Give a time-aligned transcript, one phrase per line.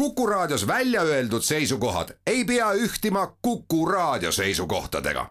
[0.00, 5.26] Kuku Raadios välja öeldud seisukohad ei pea ühtima Kuku Raadio seisukohtadega.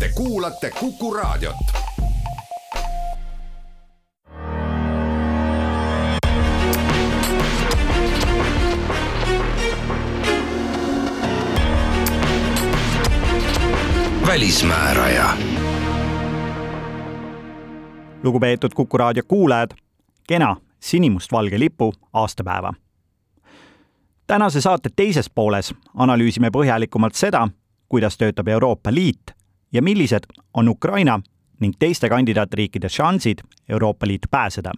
[0.00, 1.56] Te kuulate Kuku Raadiot.
[14.26, 15.36] välismääraja.
[18.22, 19.70] lugupeetud Kuku raadio kuulajad,
[20.28, 22.72] kena sinimustvalge lipu aastapäeva.
[24.26, 27.48] Tänase saate teises pooles analüüsime põhjalikumalt seda,
[27.88, 29.32] kuidas töötab Euroopa Liit
[29.72, 31.20] ja millised on Ukraina
[31.60, 34.72] ning teiste kandidaatriikide šansid Euroopa Liitu pääseda.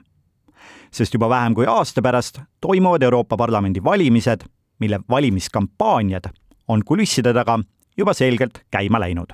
[0.91, 4.41] sest juba vähem kui aasta pärast toimuvad Euroopa Parlamendi valimised,
[4.79, 6.25] mille valimiskampaaniad
[6.69, 7.59] on kulisside taga
[7.97, 9.33] juba selgelt käima läinud.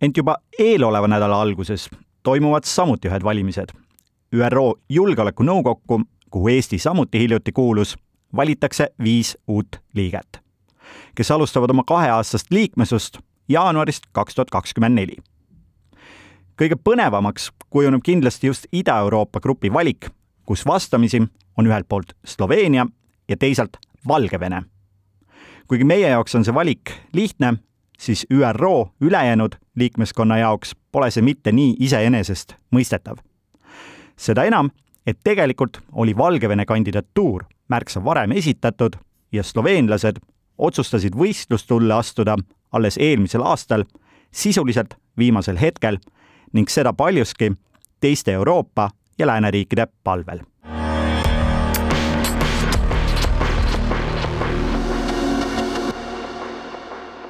[0.00, 1.90] ent juba eeloleva nädala alguses
[2.22, 3.68] toimuvad samuti ühed valimised.
[4.34, 7.96] ÜRO Julgeolekunõukokku, kuhu Eesti samuti hiljuti kuulus,
[8.36, 10.40] valitakse viis uut liiget,
[11.14, 15.16] kes alustavad oma kaheaastast liikmesust jaanuarist kaks tuhat kakskümmend neli.
[16.56, 20.10] kõige põnevamaks kujuneb kindlasti just Ida-Euroopa grupi valik,
[20.46, 21.22] kus vastamisi
[21.56, 22.86] on ühelt poolt Sloveenia
[23.28, 23.76] ja teisalt
[24.08, 24.62] Valgevene.
[25.68, 27.54] kuigi meie jaoks on see valik lihtne,
[27.98, 33.16] siis ÜRO ülejäänud liikmeskonna jaoks pole see mitte nii iseenesestmõistetav.
[34.16, 34.70] seda enam,
[35.06, 38.98] et tegelikult oli Valgevene kandidatuur märksa varem esitatud
[39.32, 40.20] ja sloveenlased
[40.58, 42.36] otsustasid võistlustulle astuda
[42.72, 43.84] alles eelmisel aastal,
[44.30, 45.98] sisuliselt viimasel hetkel
[46.52, 47.52] ning seda paljuski
[48.00, 50.44] teiste Euroopa ja lääneriikide palvel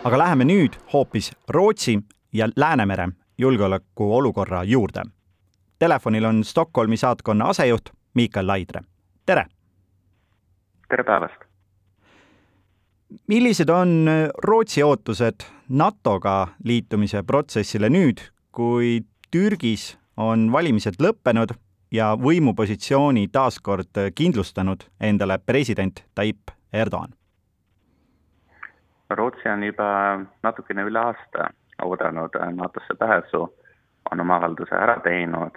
[0.05, 1.99] aga läheme nüüd hoopis Rootsi
[2.33, 5.03] ja Läänemere julgeolekuolukorra juurde.
[5.79, 8.83] Telefonil on Stockholmi saatkonna asejuht Miikael Laidre,
[9.27, 9.47] tere!
[10.93, 11.45] Tere päevast!
[13.29, 14.09] millised on
[14.45, 16.35] Rootsi ootused NATO-ga
[16.69, 18.21] liitumise protsessile nüüd,
[18.53, 18.99] kui
[19.33, 19.87] Türgis
[20.21, 21.55] on valimised lõppenud
[21.97, 27.17] ja võimupositsiooni taas kord kindlustanud endale president Tayyip Erdoğan?
[29.11, 29.89] Rootsi on juba
[30.45, 31.49] natukene üle aasta
[31.85, 33.47] oodanud NATO-sse pääsu,
[34.13, 35.57] on oma avalduse ära teinud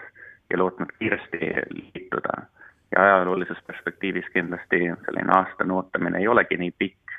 [0.49, 2.45] ja lootnud kiiresti liituda.
[2.91, 7.15] Ja ajaloolises perspektiivis kindlasti selline aastane ootamine ei olegi nii pikk,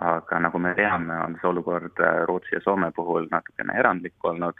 [0.00, 4.58] aga nagu me teame, on see olukord Rootsi ja Soome puhul natukene erandlik olnud,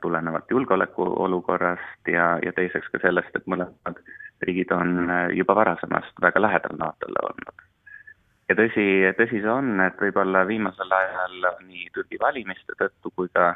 [0.00, 4.00] tulenevalt julgeolekuolukorrast ja, ja teiseks ka sellest, et mõlemad
[4.42, 7.64] riigid on juba varasemast väga lähedal NATO-le olnud.
[8.48, 8.86] Ja tõsi,
[9.18, 13.52] tõsi see on, et võib-olla viimasel ajal nii Türgi valimiste tõttu kui ka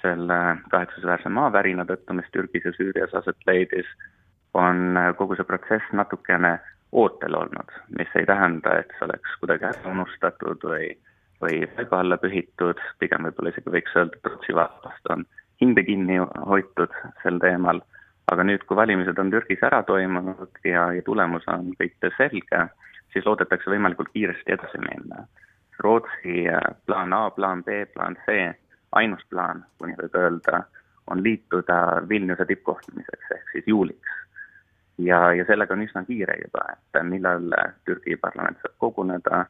[0.00, 0.38] selle
[0.72, 3.90] kahetsusväärse maavärina tõttu, mis Türgis ja Süürias aset leidis,
[4.54, 6.58] on kogu see protsess natukene
[6.92, 10.88] ootel olnud, mis ei tähenda, et see oleks kuidagi ära unustatud või,
[11.42, 15.24] või paiga alla pühitud, pigem võib-olla isegi võiks öelda, et Rootsi vastast on
[15.60, 16.18] hinde kinni
[16.50, 17.82] hoitud sel teemal,
[18.32, 22.64] aga nüüd, kui valimised on Türgis ära toimunud ja, ja tulemus on kõik selge,
[23.12, 25.24] siis loodetakse võimalikult kiiresti edasi minna.
[25.80, 28.50] Rootsi äh, plaan A, plaan B, plaan C,
[28.98, 30.64] ainus plaan, kui nii võib öelda,
[31.10, 34.16] on liituda Vilniuse tippkohtumiseks ehk siis juuliks.
[35.04, 37.52] Ja, ja sellega on üsna kiire juba, et millal
[37.88, 39.44] Türgi parlament saab koguneda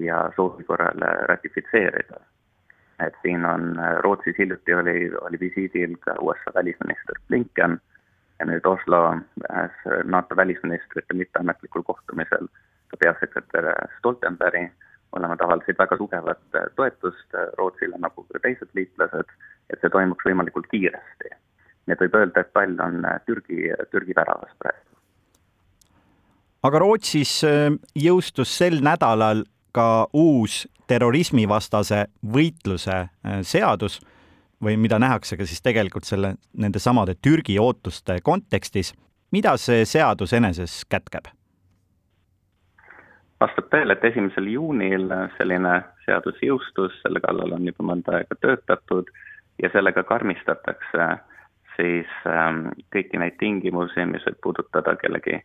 [0.00, 2.20] ja soovi korral ratifitseerida.
[3.00, 7.78] et siin on, Rootsis hiljuti oli, oli visiidil ka USA välisminister Blinken
[8.40, 9.16] ja nüüd Oslo
[10.04, 12.48] NATO välisministrite mitteametlikul kohtumisel
[12.90, 14.72] ka peasekretär Stoltenberg,
[15.16, 19.32] mõlemad avaldasid väga tugevat toetust Rootsile, nagu ka teised liitlased,
[19.70, 21.32] et see toimuks võimalikult kiiresti.
[21.86, 24.86] Nii et võib öelda, et pall on Türgi, Türgi väravas praegu.
[26.62, 34.00] aga Rootsis äh, jõustus sel nädalal ka uus terrorismivastase võitluse äh, seadus
[34.60, 38.94] või mida nähakse ka siis tegelikult selle, nende samade Türgi ootuste kontekstis.
[39.32, 41.30] mida see seadus eneses kätkeb?
[43.40, 45.08] vastab tõele, et esimesel juunil
[45.38, 49.08] selline seadus jõustus, selle kallal on juba mõnda aega töötatud
[49.62, 51.06] ja sellega karmistatakse
[51.80, 55.36] siis ähm, kõiki neid tingimusi, mis võib puudutada kellegi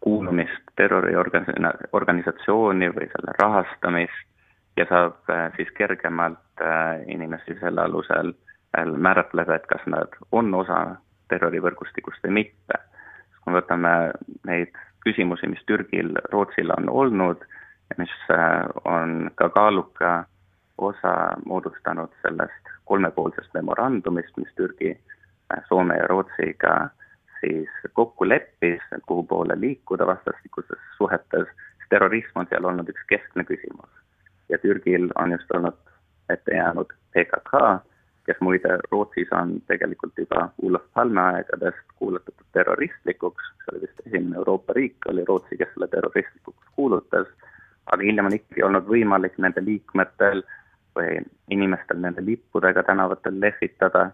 [0.00, 4.26] kuulumist terroriorganisatsiooni või selle rahastamist
[4.80, 10.54] ja saab äh, siis kergemalt äh, inimesi selle alusel äh, määratleda, et kas nad on
[10.54, 10.96] osa
[11.28, 12.76] terrorivõrgustikust või mitte.
[13.40, 14.12] kui me võtame
[14.48, 14.72] neid
[15.04, 17.44] küsimusi, mis Türgil Rootsile on olnud
[17.98, 20.24] mis äh, on ka kaaluka
[20.78, 21.14] osa
[21.46, 25.19] moodustanud sellest kolmepoolsest memorandumist, mis Türgi, äh,
[25.68, 26.90] Soome ja Rootsiga
[27.40, 31.48] siis kokku leppis, kuhu poole liikuda vastastikustes suhetes,
[31.88, 33.90] terrorism on seal olnud üks keskne küsimus.
[34.48, 35.76] ja Türgil on just olnud
[36.30, 37.52] ette jäänud PKK,
[38.26, 44.36] kes muide Rootsis on tegelikult juba Olof Palme aegadest kuulutatud terroristlikuks, see oli vist esimene
[44.36, 47.26] Euroopa riik, oli Rootsi, kes selle terroristlikuks kuulutas,
[47.86, 50.42] aga hiljem on ikkagi olnud võimalik nende liikmetel
[50.98, 54.10] või inimestel nende lippudega tänavatel lehvitada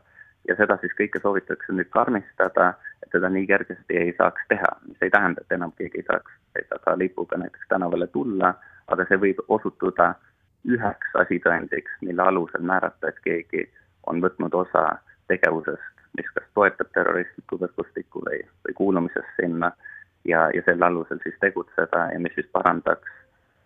[0.48, 2.72] ja seda siis kõike soovitakse nüüd karmistada,
[3.02, 6.38] et seda nii kergesti ei saaks teha, mis ei tähenda, et enam keegi ei saaks
[6.54, 8.54] PKK lipuga näiteks tänavale tulla,
[8.86, 10.14] aga see võib osutuda
[10.66, 13.66] üheks asitõendiks, mille alusel määrata, et keegi
[14.06, 14.86] on võtnud osa
[15.30, 19.72] tegevusest, mis kas toetab terroristlikku võrgustikku või, või kuulumisest sinna
[20.24, 23.10] ja, ja selle alusel siis tegutseda ja mis siis parandaks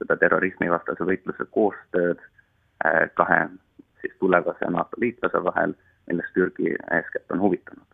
[0.01, 2.21] seda terrorismivastase võitluse koostööd
[2.85, 3.47] äh, kahe
[4.01, 5.77] siis tulevase NATO liitlase vahel
[6.11, 7.87] millest Türgi eeskätt on huvitunud.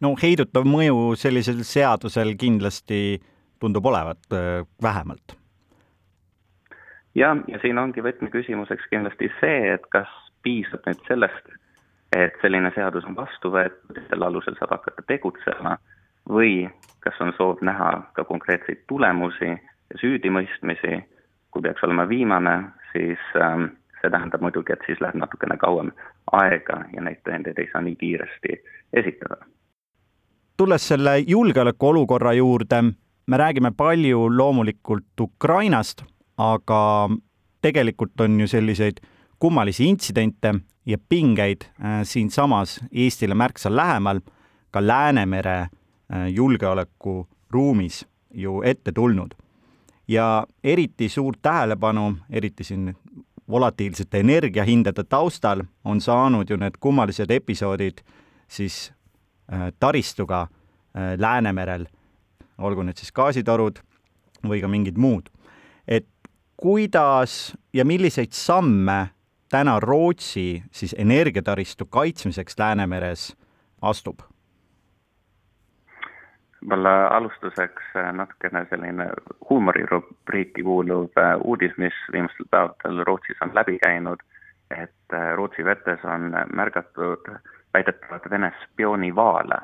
[0.00, 3.20] no heidutav mõju sellisel seadusel kindlasti
[3.60, 5.36] tundub olevat äh, vähemalt.
[7.14, 10.12] ja, ja siin ongi võtmeküsimuseks kindlasti see, et kas
[10.42, 11.56] piisab nüüd sellest,
[12.16, 15.76] et selline seadus on vastu võetud, selle alusel saab hakata tegutsema,
[16.28, 16.70] või
[17.04, 21.00] kas on soov näha ka konkreetseid tulemusi ja süüdimõistmisi,
[21.50, 22.56] kui peaks olema viimane,
[22.92, 25.92] siis ähm, see tähendab muidugi, et siis läheb natukene kauem
[26.32, 28.56] aega ja neid tõendeid ei saa nii kiiresti
[28.92, 29.44] esitada.
[30.56, 32.82] tulles selle julgeolekuolukorra juurde,
[33.26, 36.02] me räägime palju loomulikult Ukrainast,
[36.36, 37.08] aga
[37.62, 39.00] tegelikult on ju selliseid
[39.38, 40.54] kummalisi intsidente
[40.86, 44.20] ja pingeid äh, siinsamas Eestile märksa lähemal,
[44.70, 45.68] ka Läänemere äh,
[46.28, 49.34] julgeolekuruumis ju ette tulnud.
[50.08, 52.96] ja eriti suurt tähelepanu, eriti siin
[53.50, 58.00] volatiilsete energiahindade taustal on saanud ju need kummalised episoodid
[58.48, 58.92] siis
[59.52, 61.86] äh, taristuga äh, Läänemerel,
[62.58, 63.80] olgu need siis gaasitorud
[64.46, 65.28] või ka mingid muud.
[65.88, 66.06] et
[66.56, 69.10] kuidas ja milliseid samme
[69.48, 73.36] täna Rootsi siis energiataristu kaitsmiseks Läänemeres
[73.82, 74.20] astub?
[76.60, 79.08] Võib-olla alustuseks äh, natukene selline
[79.50, 84.20] huumorirubriiki kuuluv äh, uudis, mis viimastel päevadel Rootsis on läbi käinud,
[84.70, 87.30] et äh, Rootsi vetes on märgatud
[87.74, 89.60] väidetavalt Vene spioonivaale.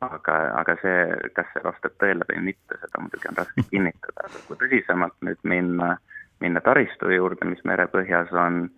[0.00, 0.98] aga, aga see,
[1.34, 5.40] kas see vastab tõele või mitte, seda muidugi on raske kinnitada, aga kui tõsisemalt nüüd
[5.42, 5.96] minna,
[6.40, 8.68] minna taristu juurde, mis merepõhjas on,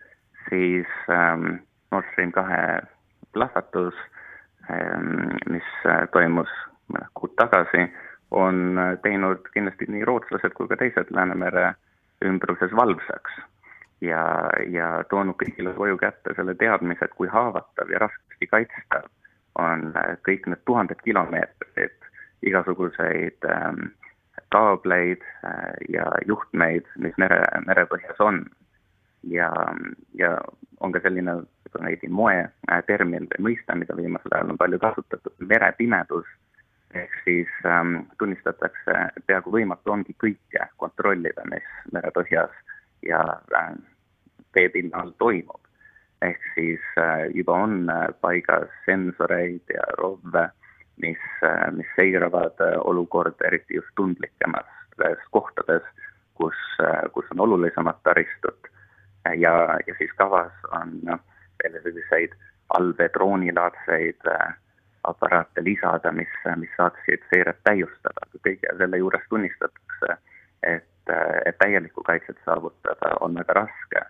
[0.49, 1.61] siis ähm,
[1.93, 2.81] Nord Stream kahe
[3.37, 3.99] plahvatus
[4.71, 5.69] ähm,, mis
[6.13, 6.49] toimus
[6.93, 7.87] mõned kuud tagasi,
[8.31, 11.73] on teinud kindlasti nii rootslased kui ka teised Läänemere
[12.25, 13.41] ümbruses valvsaks.
[14.01, 14.21] ja,
[14.73, 19.09] ja toonud kõigile koju kätte selle teadmise, et kui haavatav ja raskesti kaitstav
[19.61, 19.91] on
[20.29, 22.07] kõik need tuhanded kilomeetrid
[22.47, 23.91] igasuguseid ähm,
[24.49, 28.45] kaableid äh, ja juhtmeid, mis mere, merepõhjas on.
[29.29, 29.51] ja,
[30.17, 30.39] ja
[30.81, 31.35] on ka selline
[31.75, 32.39] veidi moe
[32.71, 36.27] äh, või mõiste, mida viimasel ajal on palju kasutatud, merepimedus
[36.95, 38.95] ehk siis ähm, tunnistatakse,
[39.27, 42.55] peaaegu võimatu ongi kõike kontrollida, mis merepõhjas
[43.07, 43.21] ja
[43.55, 43.75] äh,
[44.55, 45.61] veepinna all toimub.
[46.23, 50.51] ehk siis äh, juba on äh, paigas sensoreid ja rovve,
[51.01, 54.69] mis äh,, mis seiravad äh, olukorda eriti just tundlikemas
[55.31, 55.87] kohtades,
[56.35, 58.69] kus äh,, kus on olulisemat taristut
[59.25, 61.21] ja, ja siis kavas on noh,
[61.63, 62.35] veel selliseid
[62.79, 64.55] allveedroonilaadseid äh,
[65.05, 70.17] aparaate lisada, mis, mis saaksid seiret täiustada, kõige selle juures tunnistatakse,
[70.63, 71.13] et,
[71.47, 74.03] et täielikku kaitset saavutada on väga raske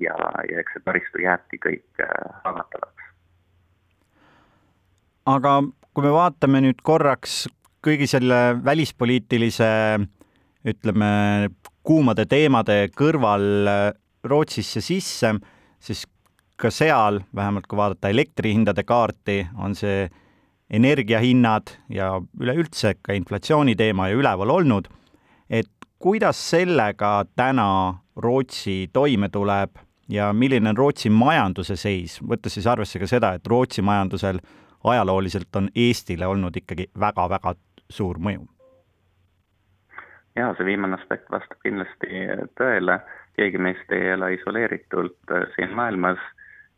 [0.00, 0.16] ja,
[0.48, 3.08] ja eks see taristu jääbki kõik äh, haavatavaks.
[5.30, 5.60] aga
[5.94, 7.44] kui me vaatame nüüd korraks
[7.84, 9.68] kõigi selle välispoliitilise
[10.68, 11.10] ütleme,
[11.82, 13.44] kuumade teemade kõrval
[14.24, 15.32] Rootsisse sisse,
[15.80, 16.04] siis
[16.60, 20.04] ka seal, vähemalt kui vaadata elektrihindade kaarti, on see
[20.70, 24.88] energiahinnad ja üleüldse ka inflatsiooni teema ju üleval olnud,
[25.50, 29.70] et kuidas sellega täna Rootsi toime tuleb
[30.08, 34.40] ja milline on Rootsi majanduse seis, võttes siis arvesse ka seda, et Rootsi majandusel
[34.84, 37.54] ajalooliselt on Eestile olnud ikkagi väga-väga
[37.90, 38.46] suur mõju?
[40.36, 42.26] jaa, see viimane aspekt vastab kindlasti
[42.58, 43.00] tõele,
[43.36, 46.22] keegi meist ei ela isoleeritult äh, siin maailmas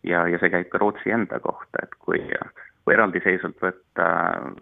[0.08, 2.20] ja, ja see käib ka Rootsi enda kohta, et kui
[2.84, 4.06] kui eraldiseisvalt võtta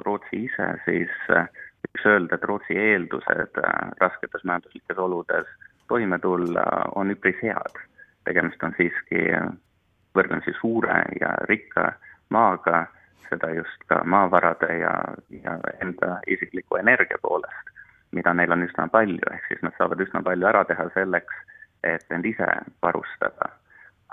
[0.07, 1.49] Rootsi ise, siis äh,
[1.87, 5.49] võiks öelda, et Rootsi eeldused äh, rasketes majanduslikes oludes
[5.91, 7.79] toime tulla on üpris head.
[8.25, 9.23] tegemist on siiski
[10.15, 11.87] võrdlemisi suure ja rikka
[12.31, 12.85] maaga,
[13.31, 14.93] seda just ka maavarade ja,
[15.43, 17.73] ja enda isikliku energia poolest,
[18.15, 21.43] mida neil on üsna palju, ehk siis nad saavad üsna palju ära teha selleks,
[21.83, 22.49] et end ise
[22.83, 23.50] varustada.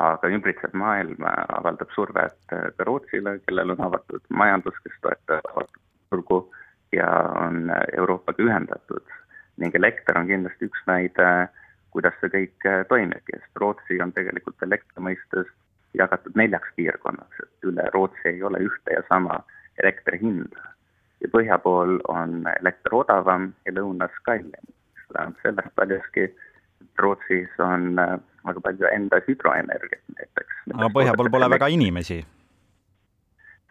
[0.04, 6.42] Aga ümbritsev maailm avaldab survet ka Rootsile, kellel on avatud majandus, kes toetab avatud turgu
[6.94, 7.08] ja
[7.42, 9.16] on Euroopaga ühendatud
[9.58, 11.30] ning elekter on kindlasti üks näide,
[11.96, 15.50] kuidas see kõik toimibki, sest Rootsi on tegelikult elektri mõistes
[15.98, 19.42] jagatud neljaks piirkonnaks, et üle Rootsi ei ole ühte ja sama
[19.84, 20.74] elektri hinda.
[21.22, 24.74] ja põhja pool on elekter odavam ja lõunas kallim.
[25.01, 27.98] see tähendab sellest paljuski, et Rootsis on
[28.48, 30.63] väga palju enda hüdroenergiat näiteks.
[30.74, 32.24] aga põhja pool pole väga inimesi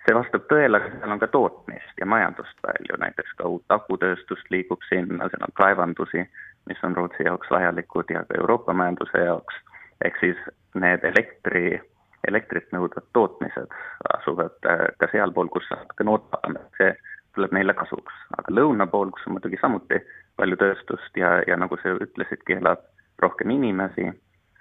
[0.06, 4.50] see vastab tõele, aga seal on ka tootmist ja majandust palju, näiteks ka uut akutööstust
[4.54, 6.22] liigub sinna, seal on kaevandusi,
[6.70, 9.58] mis on Rootsi jaoks vajalikud ja ka Euroopa majanduse jaoks,
[10.06, 10.38] ehk siis
[10.78, 11.80] need elektri,
[12.28, 13.74] elektrit nõudvad tootmised
[14.18, 16.92] asuvad äh, ka sealpool, kus natuke odavam, see
[17.36, 18.14] tuleb neile kasuks.
[18.38, 20.00] aga lõuna pool, kus on muidugi samuti
[20.38, 22.84] palju tööstust ja, ja nagu sa ütlesidki, elab
[23.22, 24.10] rohkem inimesi,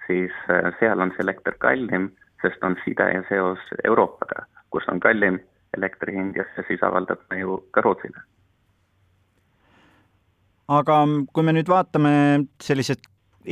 [0.06, 2.10] siis äh, seal on see elekter kallim,
[2.42, 4.46] sest on side ja seos Euroopaga
[4.76, 5.40] kus on kallim
[5.76, 8.24] elektri hind ja see siis avaldab mõju ka Rootsile.
[10.68, 10.96] aga
[11.32, 12.12] kui me nüüd vaatame
[12.62, 13.04] sellised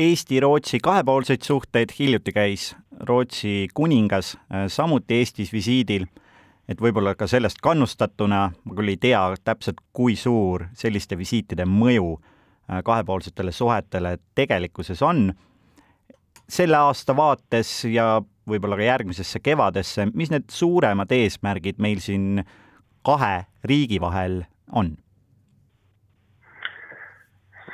[0.05, 2.73] Eesti-Rootsi kahepoolseid suhteid, hiljuti käis
[3.09, 6.09] Rootsi kuningas äh, samuti Eestis visiidil,
[6.69, 12.17] et võib-olla ka sellest kannustatuna, ma küll ei tea täpselt, kui suur selliste visiitide mõju
[12.19, 15.29] äh, kahepoolsetele suhetele tegelikkuses on.
[16.49, 22.45] Selle aasta vaates ja võib-olla ka järgmisesse kevadesse, mis need suuremad eesmärgid meil siin
[23.05, 24.97] kahe riigi vahel on?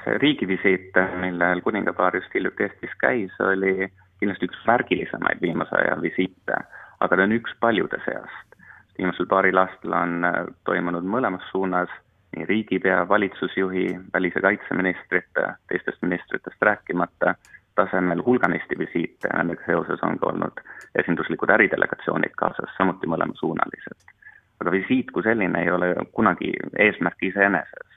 [0.06, 6.56] riigivisiit, millel kuningapaar just hiljuti Eestis käis, oli kindlasti üks märgilisemaid viimase aja visiite,
[7.00, 8.56] aga ta on üks paljude seast.
[8.98, 10.24] viimasel paaril aastal on
[10.64, 11.92] toimunud mõlemas suunas
[12.36, 17.34] nii riigipea, valitsusjuhi, välis- ja kaitseministrite, teistest ministritest rääkimata
[17.80, 20.60] tasemel hulganisti visiite, nendega seoses on ka olnud
[21.00, 24.16] esinduslikud äridelegatsioonid kaasas, samuti mõlemasuunalised.
[24.60, 27.88] aga visiit kui selline ei ole kunagi eesmärk iseeneses.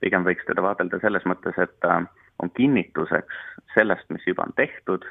[0.00, 2.02] pigem võiks teda vaadelda selles mõttes, et ta
[2.42, 3.40] on kinnituseks
[3.74, 5.04] sellest, mis juba on tehtud,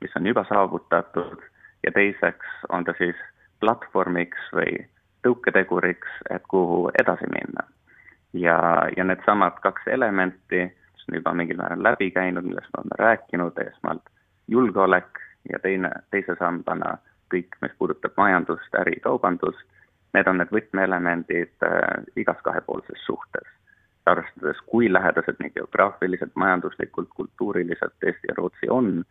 [0.00, 1.42] mis on juba saavutatud
[1.84, 3.16] ja teiseks on ta siis
[3.60, 4.86] platvormiks või
[5.26, 7.66] tõuketeguriks, et kuhu edasi minna.
[8.32, 8.56] ja,
[8.96, 10.70] ja needsamad kaks elementi
[11.08, 14.10] on juba mingil määral läbi käinud, millest me oleme rääkinud, esmalt
[14.48, 15.20] julgeolek
[15.52, 16.96] ja teine, teise sambana
[17.34, 19.62] kõik, mis puudutab majandust, äri, kaubandust,
[20.14, 23.56] need on need võtmeelemendid äh, igas kahepoolses suhtes.
[24.10, 29.04] arvestades, kui lähedased nii geograafiliselt, majanduslikult, kultuuriliselt Eesti ja Rootsi on,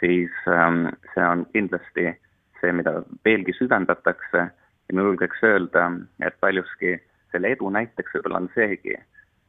[0.00, 2.04] siis ähm, see on kindlasti
[2.60, 4.38] see, mida veelgi süvendatakse
[4.88, 5.90] ja ma julgeks öelda,
[6.24, 6.94] et paljuski
[7.32, 8.96] selle edu näiteks võib-olla on seegi,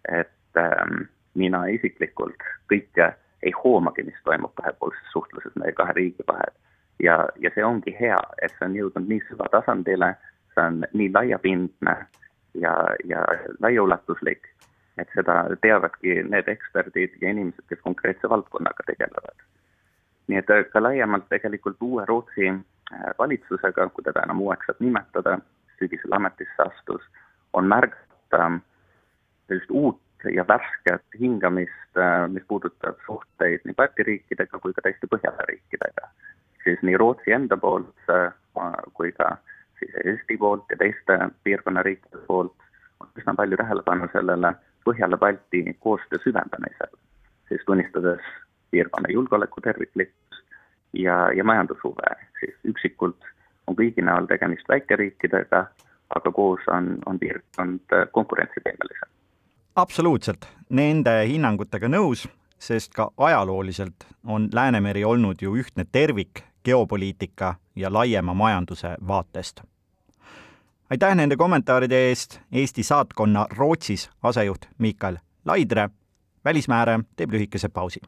[0.10, 1.06] et ähm,
[1.40, 6.56] mina isiklikult kõike ei hoomagi, mis toimub kahepoolses suhtluses meie kahe riigi vahel.
[7.04, 10.14] ja, ja see ongi hea, et see on jõudnud nii süvatasandile,
[10.54, 11.96] see on nii laiapindne
[12.60, 12.74] ja,
[13.08, 13.22] ja
[13.64, 14.50] laiaulatuslik,
[15.00, 19.48] et seda teavadki need eksperdid ja inimesed, kes konkreetse valdkonnaga tegelevad.
[20.28, 25.40] nii et ka laiemalt tegelikult uue Rootsi äh, valitsusega, kui teda enam uueks saab nimetada,
[25.80, 27.08] sügisel ametisse astus,
[27.54, 28.52] on märgata
[29.48, 35.08] sellist uut ja värsket hingamist, äh, mis puudutab suhteid nii Balti riikidega kui ka teiste
[35.08, 36.10] Põhjala riikidega.
[36.64, 38.34] siis nii Rootsi enda poolt äh,
[38.94, 39.38] kui ka
[39.80, 42.56] siis Eesti poolt ja teiste piirkonna riikide poolt
[43.00, 44.54] on üsna palju tähelepanu sellele
[44.88, 46.92] Põhjala-Balti koostöö süvendamisel,
[47.48, 48.22] siis tunnistades
[48.72, 50.44] piirkonna julgeoleku terviklikkust
[50.94, 53.32] ja, ja majandushuve, siis üksikult
[53.68, 55.64] on kõigi näol tegemist väikeriikidega,
[56.16, 59.19] aga koos on, on piirkond konkurentsivõimelisem
[59.80, 62.26] absoluutselt nende hinnangutega nõus,
[62.60, 69.62] sest ka ajalooliselt on Läänemeri olnud ju ühtne tervik geopoliitika ja laiema majanduse vaatest.
[70.90, 75.90] aitäh nende kommentaaride eest, Eesti saatkonna Rootsis asejuht Miikael Laidre.
[76.46, 78.00] välismääre teeb lühikese pausi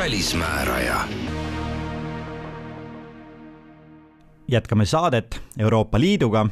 [0.00, 1.08] välismääraja.
[4.48, 6.46] jätkame saadet Euroopa Liiduga.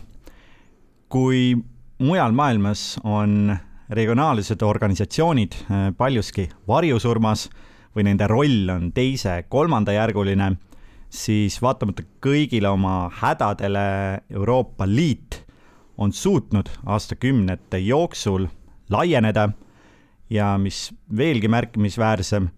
[1.09, 1.57] kui
[1.99, 3.57] mujal maailmas on
[3.91, 7.51] regionaalsed organisatsioonid äh, paljuski varjusurmas
[7.97, 10.57] või nende roll on teise-kolmandajärguline,
[11.09, 15.47] siis vaatamata kõigile oma hädadele Euroopa Liit
[15.99, 18.47] on suutnud aastakümnete jooksul
[18.91, 19.49] laieneda
[20.31, 22.53] ja mis veelgi märkimisväärsem,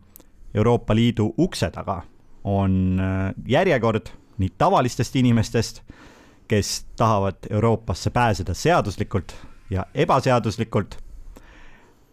[0.55, 2.03] Euroopa Liidu ukse taga
[2.45, 5.83] on äh, järjekord nii tavalistest inimestest,
[6.49, 9.35] kes tahavad Euroopasse pääseda seaduslikult
[9.71, 10.97] ja ebaseaduslikult,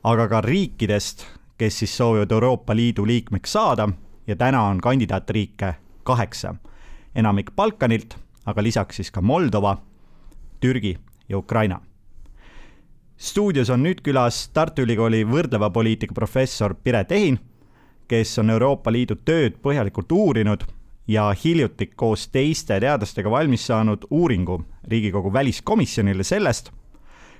[0.03, 1.25] aga ka riikidest,
[1.57, 3.89] kes siis soovivad Euroopa Liidu liikmeks saada
[4.27, 6.55] ja täna on kandidaatriike kaheksa.
[7.15, 9.77] enamik Balkanilt, aga lisaks siis ka Moldova,
[10.59, 10.97] Türgi
[11.29, 11.81] ja Ukraina.
[13.17, 17.39] stuudios on nüüd külas Tartu Ülikooli võrdleva poliitika professor Piret Ehin,
[18.07, 20.63] kes on Euroopa Liidu tööd põhjalikult uurinud
[21.07, 26.71] ja hiljuti koos teiste teadlastega valmis saanud uuringu Riigikogu väliskomisjonile sellest,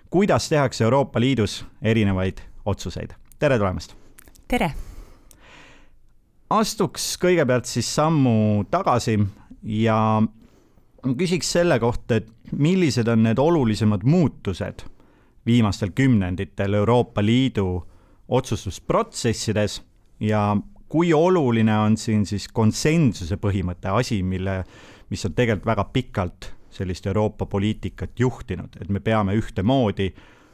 [0.09, 3.13] kuidas tehakse Euroopa Liidus erinevaid otsuseid.
[3.39, 3.95] tere tulemast!
[4.47, 4.71] tere!
[6.49, 9.19] astuks kõigepealt siis sammu tagasi
[9.63, 10.21] ja
[11.17, 14.83] küsiks selle kohta, et millised on need olulisemad muutused
[15.45, 17.83] viimastel kümnenditel Euroopa Liidu
[18.27, 19.81] otsustusprotsessides
[20.19, 20.57] ja
[20.89, 24.61] kui oluline on siin siis konsensuse põhimõte, asi, mille,
[25.09, 30.11] mis on tegelikult väga pikalt sellist Euroopa poliitikat juhtinud, et me peame ühtemoodi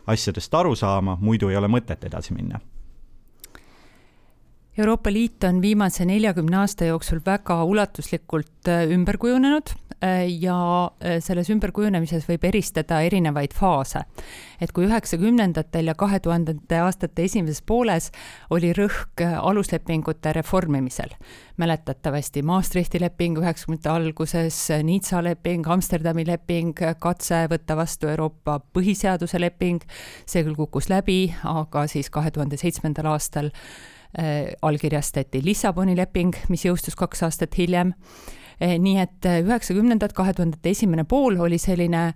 [0.07, 2.59] asjadest aru saama, muidu ei ole mõtet edasi minna.
[4.77, 9.69] Euroopa Liit on viimase neljakümne aasta jooksul väga ulatuslikult äh, ümber kujunenud
[10.27, 14.03] ja äh, selles ümberkujunemises võib eristada erinevaid faase.
[14.61, 18.11] et kui üheksakümnendatel ja kahe tuhandete aastate esimeses pooles
[18.49, 21.15] oli rõhk aluslepingute reformimisel,
[21.57, 29.83] mäletatavasti Maastrichti leping üheksakümnendate alguses, Nizza leping, Amsterdami leping, katse võtta vastu Euroopa põhiseaduse leping,
[30.25, 33.51] see küll kukkus läbi, aga siis kahe tuhande seitsmendal aastal
[34.19, 37.95] Äh, allkirjastati Lissaboni leping, mis jõustus kaks aastat hiljem.
[38.61, 42.11] Äh, nii et äh, üheksakümnendad, kahe tuhandete esimene pool oli selline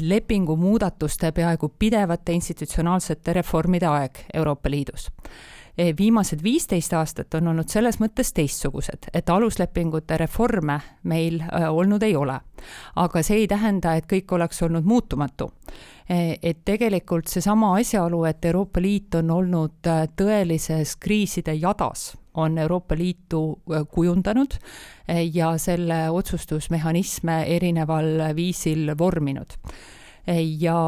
[0.00, 5.12] lepingu muudatuste peaaegu pidevate institutsionaalsete reformide aeg Euroopa Liidus
[5.98, 12.38] viimased viisteist aastat on olnud selles mõttes teistsugused, et aluslepingute reforme meil olnud ei ole.
[12.96, 15.50] aga see ei tähenda, et kõik oleks olnud muutumatu
[16.10, 22.96] Eh, et tegelikult seesama asjaolu, et Euroopa Liit on olnud tõelises kriiside jadas, on Euroopa
[22.96, 24.56] Liitu äh, kujundanud
[25.08, 29.58] eh, ja selle otsustusmehhanisme erineval viisil vorminud.
[30.26, 30.80] Eh, ja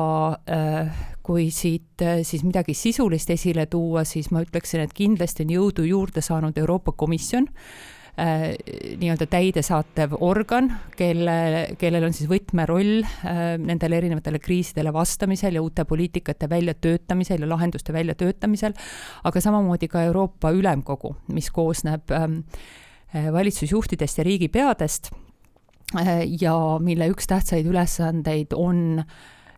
[0.50, 5.84] äh, kui siit siis midagi sisulist esile tuua, siis ma ütleksin, et kindlasti on jõudu
[5.84, 7.50] juurde saanud Euroopa Komisjon
[8.18, 8.56] Äh,
[8.98, 11.34] nii-öelda täidesaatev organ, kelle,
[11.78, 17.94] kellel on siis võtmeroll äh, nendele erinevatele kriisidele vastamisel ja uute poliitikate väljatöötamisel ja lahenduste
[17.94, 18.74] väljatöötamisel,
[19.22, 22.40] aga samamoodi ka Euroopa Ülemkogu, mis koosneb ähm,
[23.14, 25.12] äh, valitsusjuhtidest ja riigipeadest
[26.40, 29.04] ja mille üks tähtsaid ülesandeid on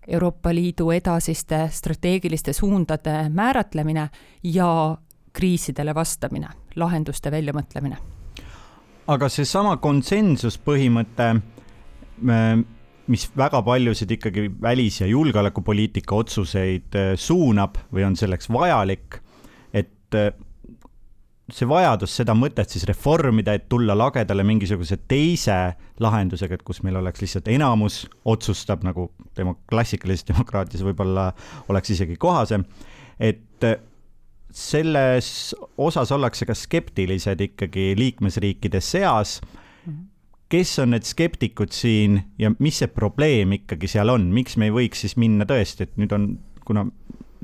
[0.06, 4.10] Euroopa Liidu edasiste strateegiliste suundade määratlemine
[4.44, 4.70] ja
[5.32, 8.19] kriisidele vastamine, lahenduste väljamõtlemine
[9.08, 11.30] aga seesama konsensuspõhimõte,
[13.10, 19.18] mis väga paljusid ikkagi välis- ja julgeolekupoliitika otsuseid äh, suunab või on selleks vajalik,
[19.72, 20.30] et äh,
[21.50, 25.58] see vajadus seda mõtet siis reformida, et tulla lagedale mingisuguse teise
[26.00, 31.32] lahendusega, et kus meil oleks lihtsalt enamus otsustab, nagu demo-, klassikalises demokraatias võib-olla
[31.68, 32.64] oleks isegi kohasem,
[33.18, 33.80] et äh,
[34.52, 39.40] selles osas ollakse ka skeptilised ikkagi liikmesriikide seas.
[40.50, 44.72] kes on need skeptikud siin ja mis see probleem ikkagi seal on, miks me ei
[44.74, 46.24] võiks siis minna tõesti, et nüüd on,
[46.66, 46.82] kuna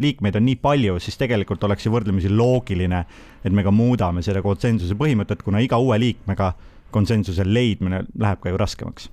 [0.02, 3.04] liikmeid on nii palju, siis tegelikult oleks ju võrdlemisi loogiline,
[3.44, 6.52] et me ka muudame selle konsensuse põhimõtet, kuna iga uue liikmega
[6.90, 9.08] konsensuse leidmine läheb ka ju raskemaks.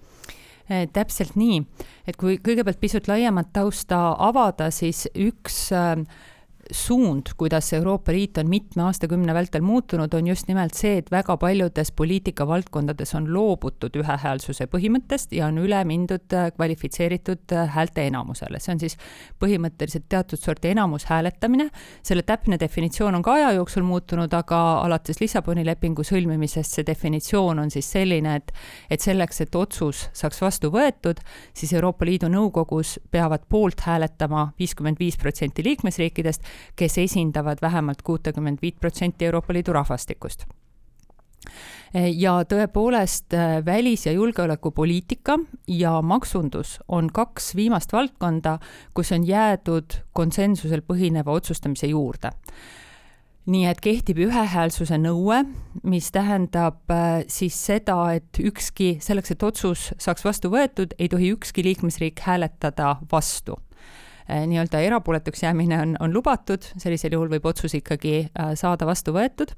[0.72, 1.60] Eh, täpselt nii,
[2.08, 6.00] et kui kõigepealt pisut laiemat tausta avada, siis üks äh,
[6.72, 11.36] suund, kuidas Euroopa Liit on mitme aastakümne vältel muutunud, on just nimelt see, et väga
[11.38, 18.60] paljudes poliitikavaldkondades on loobutud ühehäälsuse põhimõttest ja on üle mindud äh, kvalifitseeritud äh, häälteenamusele.
[18.60, 18.98] see on siis
[19.44, 21.68] põhimõtteliselt teatud sorti enamushääletamine,
[22.04, 27.60] selle täpne definitsioon on ka aja jooksul muutunud, aga alates Lissaboni lepingu sõlmimisest see definitsioon
[27.60, 28.56] on siis selline, et
[28.90, 31.20] et selleks, et otsus saaks vastu võetud,
[31.54, 38.62] siis Euroopa Liidu Nõukogus peavad poolt hääletama viiskümmend viis protsenti liikmesriikidest kes esindavad vähemalt kuutekümmet
[38.62, 40.46] viit protsenti Euroopa Liidu rahvastikust
[41.94, 43.34] ja tõepoolest
[43.66, 48.60] välis- ja julgeolekupoliitika ja maksundus on kaks viimast valdkonda,
[48.94, 52.32] kus on jäädud konsensusel põhineva otsustamise juurde.
[53.46, 55.42] nii et kehtib ühehäälsuse nõue,
[55.84, 61.34] mis tähendab äh, siis seda, et ükski, selleks, et otsus saaks vastu võetud, ei tohi
[61.36, 63.58] ükski liikmesriik hääletada vastu
[64.30, 69.52] nii-öelda erapooletuks jäämine on, on lubatud, sellisel juhul võib otsus ikkagi saada vastu võetud.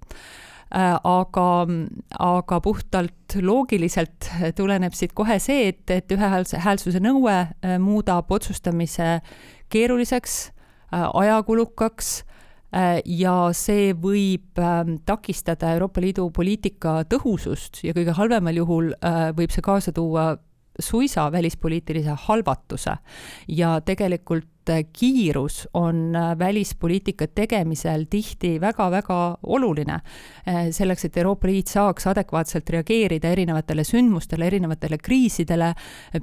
[0.75, 1.47] Aga,
[2.25, 7.36] aga puhtalt loogiliselt tuleneb siit kohe see, et, et ühehäälsuse nõue
[7.80, 9.19] muudab otsustamise
[9.69, 10.39] keeruliseks,
[10.91, 12.15] ajakulukaks
[12.75, 19.30] Äh, ja see võib ähm, takistada Euroopa Liidu poliitika tõhusust ja kõige halvemal juhul äh,
[19.38, 20.34] võib see kaasa tuua
[20.82, 22.97] suisa välispoliitilise halvatuse.
[23.47, 29.99] Ja tegelikult äh, kiirus on välispoliitika tegemisel tihti väga-väga oluline.
[30.71, 35.73] selleks, et Euroopa Liit saaks adekvaatselt reageerida erinevatele sündmustele, erinevatele kriisidele,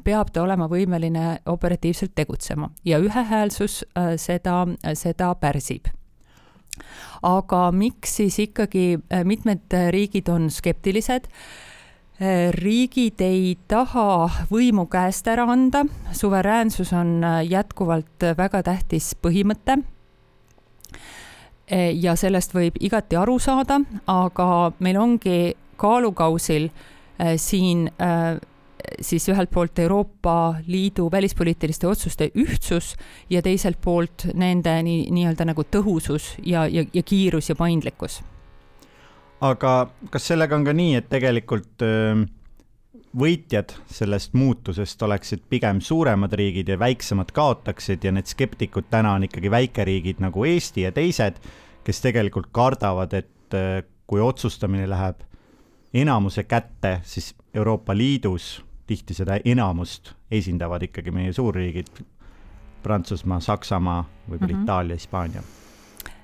[0.04, 3.82] peab ta olema võimeline operatiivselt tegutsema ja ühehäälsus
[4.16, 5.90] seda, seda pärsib
[7.22, 11.28] aga miks siis ikkagi äh, mitmed riigid on skeptilised?
[12.20, 19.82] Äh, riigid ei taha võimu käest ära anda, suveräänsus on äh, jätkuvalt väga tähtis põhimõte.
[21.72, 23.78] ja sellest võib igati aru saada,
[24.10, 26.66] aga meil ongi kaalukausil
[27.40, 27.86] siin
[29.00, 32.94] siis ühelt poolt Euroopa Liidu välispoliitiliste otsuste ühtsus
[33.30, 38.20] ja teiselt poolt nende nii, nii-öelda nagu tõhusus ja, ja, ja kiirus ja paindlikkus.
[39.42, 39.72] Aga
[40.12, 41.82] kas sellega on ka nii, et tegelikult
[43.18, 49.26] võitjad sellest muutusest oleksid pigem suuremad riigid ja väiksemad kaotaksid ja need skeptikud täna on
[49.28, 51.40] ikkagi väikeriigid nagu Eesti ja teised,
[51.84, 53.58] kes tegelikult kardavad, et
[54.06, 55.20] kui otsustamine läheb
[55.92, 61.90] enamuse kätte, siis Euroopa Liidus tihti seda enamust esindavad ikkagi meie suurriigid,
[62.82, 64.62] Prantsusmaa, Saksamaa, võib-olla mm -hmm.
[64.64, 65.42] Itaalia, Hispaania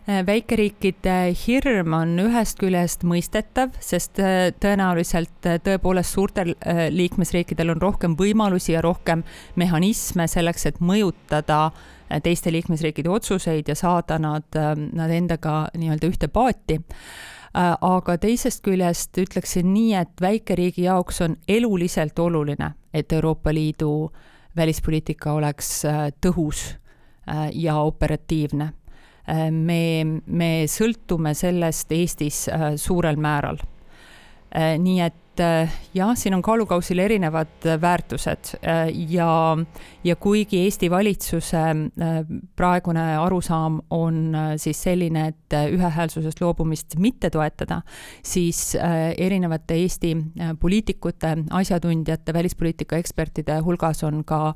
[0.08, 6.54] väikeriikide hirm on ühest küljest mõistetav, sest äh, tõenäoliselt äh, tõepoolest suurtel
[6.94, 9.22] liikmesriikidel on rohkem võimalusi ja rohkem
[9.60, 11.70] mehhanisme selleks, et mõjutada
[12.24, 14.46] teiste liikmesriikide otsuseid ja saada nad,
[14.96, 16.78] nad endaga nii-öelda ühte paati
[17.56, 24.10] Äh, aga teisest küljest ütleksin nii, et väikeriigi jaoks on eluliselt oluline, et Euroopa Liidu
[24.56, 26.74] välispoliitika oleks äh, tõhus
[27.24, 28.72] äh, ja operatiivne.
[29.52, 29.80] Me,
[30.26, 32.46] me sõltume sellest Eestis
[32.80, 33.58] suurel määral.
[34.56, 39.56] nii et et äh, jah, siin on kaalukausil erinevad äh, väärtused äh, ja,
[40.04, 41.62] ja kuigi Eesti valitsuse
[42.56, 47.80] praegune arusaam on siis selline, et ühehäälsusest loobumist mitte toetada,
[48.24, 50.14] siis erinevate Eesti
[50.60, 54.54] poliitikute, asjatundjate, välispoliitika ekspertide hulgas on ka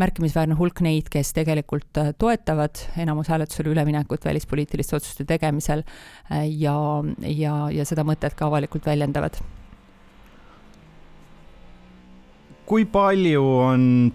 [0.00, 5.84] märkimisväärne hulk neid, kes tegelikult toetavad enamushääletusele üleminekut välispoliitiliste otsuste tegemisel
[6.58, 6.76] ja,
[7.26, 9.40] ja, ja seda mõtet ka avalikult väljendavad
[12.66, 14.12] kui palju on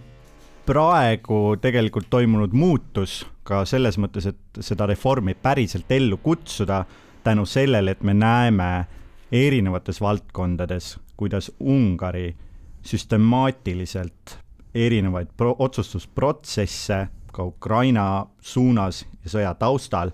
[0.67, 6.83] praegu tegelikult toimunud muutus ka selles mõttes, et seda reformi päriselt ellu kutsuda
[7.23, 8.87] tänu sellele, et me näeme
[9.31, 12.35] erinevates valdkondades, kuidas Ungari
[12.83, 14.37] süstemaatiliselt
[14.75, 20.11] erinevaid pro-, otsustusprotsesse ka Ukraina suunas ja sõja taustal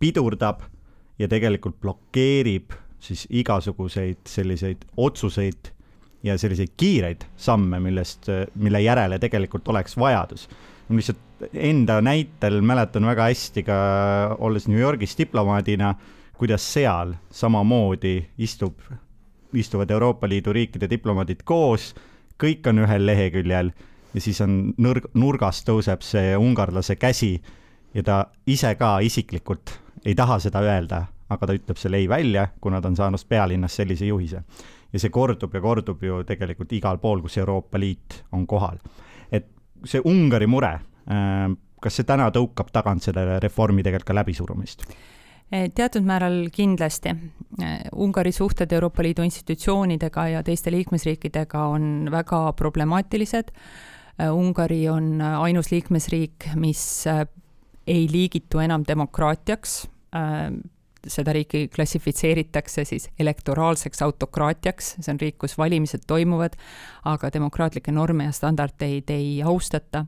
[0.00, 0.64] pidurdab
[1.18, 5.72] ja tegelikult blokeerib siis igasuguseid selliseid otsuseid
[6.22, 10.48] ja selliseid kiireid samme, millest, mille järele tegelikult oleks vajadus.
[10.88, 11.18] lihtsalt
[11.52, 13.76] enda näitel mäletan väga hästi ka,
[14.38, 15.94] olles New Yorgis diplomaadina,
[16.38, 18.78] kuidas seal samamoodi istub,
[19.54, 21.94] istuvad Euroopa Liidu riikide diplomaadid koos,
[22.42, 23.72] kõik on ühel leheküljel
[24.14, 27.40] ja siis on nõrg, nurgas tõuseb see ungarlase käsi
[27.94, 32.48] ja ta ise ka isiklikult ei taha seda öelda, aga ta ütleb selle ei välja,
[32.60, 34.42] kuna ta on saanud pealinnas sellise juhise
[34.92, 38.78] ja see kordub ja kordub ju tegelikult igal pool, kus Euroopa Liit on kohal.
[39.30, 39.48] et
[39.84, 40.74] see Ungari mure,
[41.08, 41.48] äh,
[41.80, 44.86] kas see täna tõukab tagant selle reformi tegelikult ka läbisurumist?
[45.52, 47.12] Eh, teatud määral kindlasti.
[47.60, 53.52] Eh, Ungari suhted Euroopa Liidu institutsioonidega ja teiste liikmesriikidega on väga problemaatilised.
[54.18, 57.04] Eh, Ungari on ainus liikmesriik, mis
[57.86, 59.88] ei liigitu enam demokraatiaks
[61.08, 66.56] seda riiki klassifitseeritakse siis elektoraalseks autokraatiaks, see on riik, kus valimised toimuvad,
[67.08, 70.06] aga demokraatlikke norme ja standardeid ei austata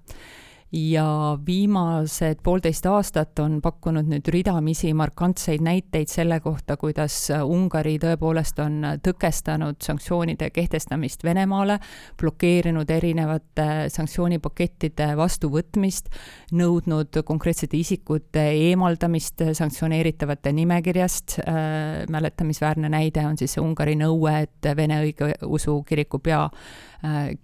[0.74, 8.58] ja viimased poolteist aastat on pakkunud nüüd ridamisi markantseid näiteid selle kohta, kuidas Ungari tõepoolest
[8.64, 11.78] on tõkestanud sanktsioonide kehtestamist Venemaale,
[12.20, 16.10] blokeerinud erinevate sanktsioonipakettide vastuvõtmist,
[16.58, 21.38] nõudnud konkreetsete isikute eemaldamist sanktsioneeritavate nimekirjast.
[21.44, 26.48] Äh,, mäletamisväärne näide on siis see Ungari nõue, et Vene õigeusu kiriku pea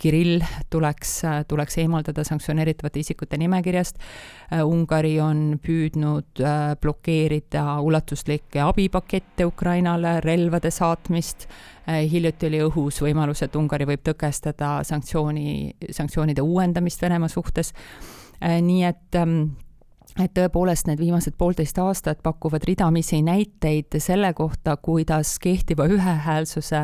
[0.00, 0.40] Kirill
[0.72, 1.10] tuleks,
[1.48, 3.98] tuleks eemaldada sanktsioneeritavate isikute nimekirjast.
[4.64, 6.40] Ungari on püüdnud
[6.80, 11.48] blokeerida ulatuslikke abipakette Ukrainale, relvade saatmist.
[11.86, 17.74] hiljuti oli õhus võimalus, et Ungari võib tõkestada sanktsiooni, sanktsioonide uuendamist Venemaa suhtes.
[18.40, 19.52] nii et ähm,
[20.18, 26.82] et tõepoolest need viimased poolteist aastat pakuvad ridamisi näiteid selle kohta, kuidas kehtiva ühehäälsuse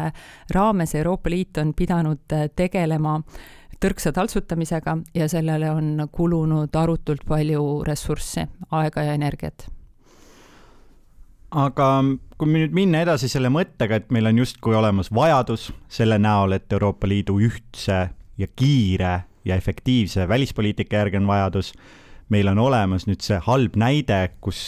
[0.54, 3.20] raames Euroopa Liit on pidanud tegelema
[3.82, 9.68] tõrksa taltsutamisega ja sellele on kulunud arutult palju ressurssi, aega ja energiat.
[11.50, 12.04] aga
[12.36, 16.72] kui nüüd minna edasi selle mõttega, et meil on justkui olemas vajadus selle näol, et
[16.72, 18.08] Euroopa Liidu ühtse
[18.38, 21.72] ja kiire ja efektiivse välispoliitika järgi on vajadus
[22.28, 24.60] meil on olemas nüüd see halb näide, kus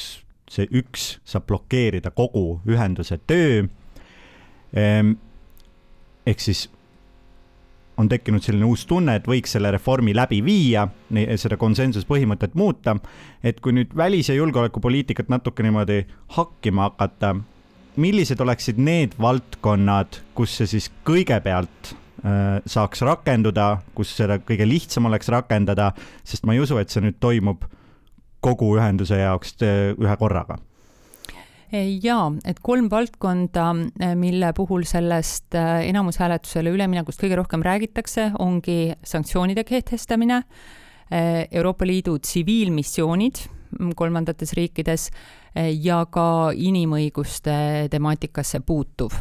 [0.51, 3.67] see üks saab blokeerida kogu ühenduse töö.
[4.77, 5.17] Ehm,
[6.27, 6.69] ehk siis
[7.99, 10.87] on tekkinud selline uus tunne, et võiks selle reformi läbi viia,
[11.37, 12.97] seda konsensuspõhimõtet muuta.
[13.43, 17.37] et kui nüüd välis- ja julgeolekupoliitikat natuke niimoodi hakkima hakata,
[17.97, 25.29] millised oleksid need valdkonnad, kus see siis kõigepealt saaks rakenduda, kus seda kõige lihtsam oleks
[25.31, 25.93] rakendada,
[26.27, 27.67] sest ma ei usu, et see nüüd toimub
[28.45, 30.59] kogu ühenduse jaoks äh, ühe korraga.
[31.69, 33.67] Jaa, et kolm valdkonda,
[34.01, 40.43] äh, mille puhul sellest enamushääletusele üleminekust kõige rohkem räägitakse, ongi sanktsioonide kehtestamine,
[41.09, 45.07] Euroopa Liidu tsiviilmissioonid mm, kolmandates riikides
[45.81, 47.55] ja ka inimõiguste
[47.89, 49.17] temaatikasse puutuv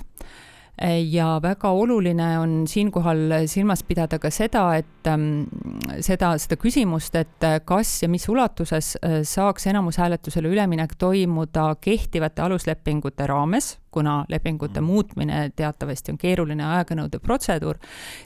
[1.11, 5.47] ja väga oluline on siinkohal silmas pidada ka seda, et ähm,
[6.05, 13.27] seda, seda küsimust, et kas ja mis ulatuses äh, saaks enamushääletusele üleminek toimuda kehtivate aluslepingute
[13.27, 14.85] raames, kuna lepingute mm.
[14.85, 17.79] muutmine teatavasti on keeruline aeganõudev protseduur,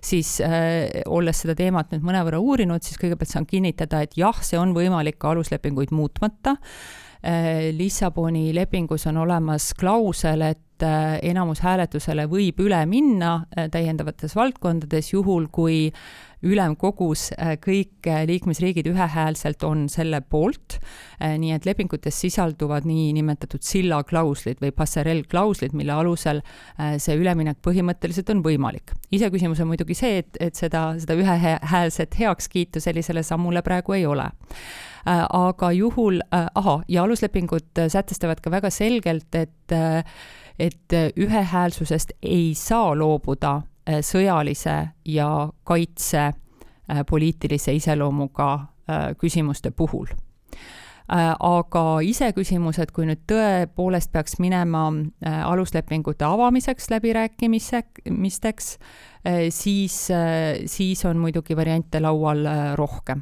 [0.03, 4.59] siis äh, olles seda teemat nüüd mõnevõrra uurinud, siis kõigepealt saan kinnitada, et jah, see
[4.59, 12.25] on võimalik ka aluslepinguid muutmata äh, Lissaboni lepingus on olemas klausel, et et äh, enamushääletusele
[12.31, 15.91] võib üle minna äh, täiendavates valdkondades, juhul kui
[16.41, 20.79] ülemkogus äh, kõik liikmesriigid ühehäälselt on selle poolt,
[21.21, 26.41] nii et lepingutes sisalduvad niinimetatud sillaklauslid või passerellklauslid, mille alusel
[26.97, 28.95] see üleminek põhimõtteliselt on võimalik.
[29.13, 34.31] iseküsimus on muidugi see, et, et seda, seda ühehäälset heakskiitu sellisele sammule praegu ei ole
[35.05, 39.77] aga juhul, ahah, ja aluslepingud sätestavad ka väga selgelt, et
[40.61, 45.29] et äh, ühehäälsusest ei saa loobuda äh, sõjalise ja
[45.63, 48.67] kaitse äh, poliitilise iseloomuga
[49.21, 50.09] küsimuste puhul
[51.07, 54.81] aga iseküsimus, et kui nüüd tõepoolest peaks minema
[55.23, 58.67] aluslepingute avamiseks läbirääkimisteks,
[59.55, 59.95] siis,
[60.73, 62.43] siis on muidugi variante laual
[62.75, 63.21] rohkem.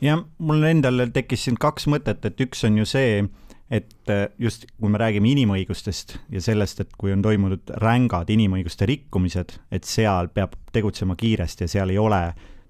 [0.00, 3.26] jah, mul endal tekkis siin kaks mõtet, et üks on ju see,
[3.72, 8.84] et äh, just, kui me räägime inimõigustest ja sellest, et kui on toimunud rängad inimõiguste
[8.88, 12.20] rikkumised, et seal peab tegutsema kiiresti ja seal ei ole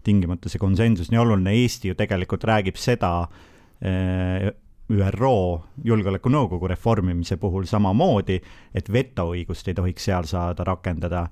[0.07, 3.11] tingimata see konsensus nii oluline, Eesti ju tegelikult räägib seda
[3.83, 4.53] äh,
[4.93, 5.35] ÜRO
[5.85, 8.39] Julgeolekunõukogu reformimise puhul samamoodi,
[8.75, 11.25] et vetoõigust ei tohiks seal saada rakendada,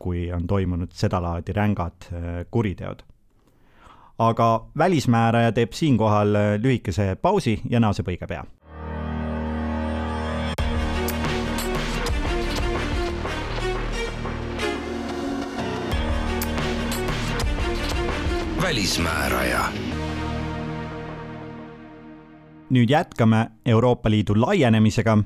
[0.00, 3.04] kui on toimunud sedalaadi rängad äh, kuriteod.
[4.20, 4.46] aga
[4.78, 8.42] välismääraja teeb siinkohal lühikese pausi ja naaseb õige pea
[18.70, 19.60] välismääraja.
[22.70, 25.18] nüüd jätkame Euroopa Liidu laienemisega.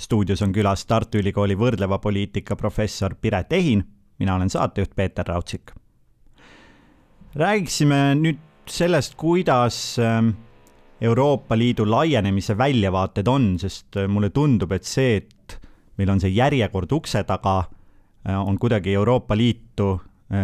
[0.00, 3.84] stuudios on külas Tartu Ülikooli võrdleva poliitika professor Piret Ehin,
[4.18, 5.72] mina olen saatejuht Peeter Raudsik.
[7.34, 10.28] räägiksime nüüd sellest, kuidas ähm,
[11.00, 15.60] Euroopa Liidu laienemise väljavaated on, sest äh, mulle tundub, et see, et
[15.98, 17.64] meil on see järjekord ukse taga,
[18.28, 20.00] äh, on kuidagi Euroopa Liitu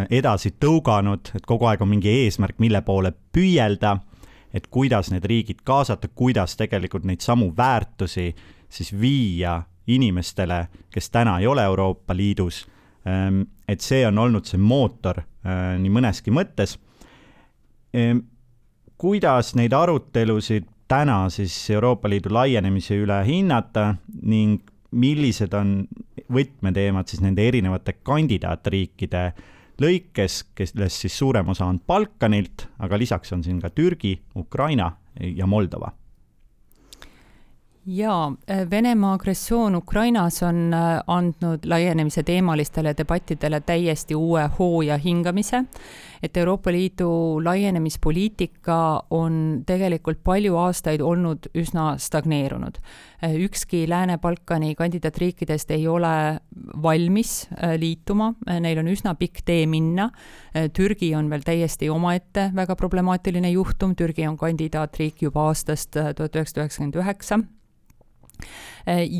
[0.09, 3.97] edasi tõuganud, et kogu aeg on mingi eesmärk, mille poole püüelda,
[4.53, 8.31] et kuidas need riigid kaasata, kuidas tegelikult neid samu väärtusi
[8.71, 12.65] siis viia inimestele, kes täna ei ole Euroopa Liidus.
[13.07, 16.77] Ähm, et see on olnud see mootor äh, nii mõneski mõttes.
[19.01, 25.73] Kuidas neid arutelusid täna siis Euroopa Liidu laienemise üle hinnata ning millised on
[26.31, 29.41] võtmeteemad siis nende erinevate kandidaatriikide äh,
[29.81, 35.47] lõikes, kellest siis suurem osa on Balkanilt, aga lisaks on siin ka Türgi, Ukraina ja
[35.47, 35.91] Moldova
[37.85, 38.31] jaa,
[38.69, 40.71] Venemaa agressioon Ukrainas on
[41.07, 45.63] andnud laienemise teemalistele debattidele täiesti uue hoo ja hingamise
[46.23, 48.77] et Euroopa Liidu laienemispoliitika
[49.09, 52.77] on tegelikult palju aastaid olnud üsna stagneerunud.
[53.21, 56.39] ükski Lääne-Balkani kandidaatriikidest ei ole
[56.83, 60.09] valmis äh, liituma, neil on üsna pikk tee minna.
[60.55, 66.13] Äh, Türgi on veel täiesti omaette väga problemaatiline juhtum, Türgi on kandidaatriik juba aastast äh,
[66.15, 67.41] tuhat üheksasada üheksakümmend üheksa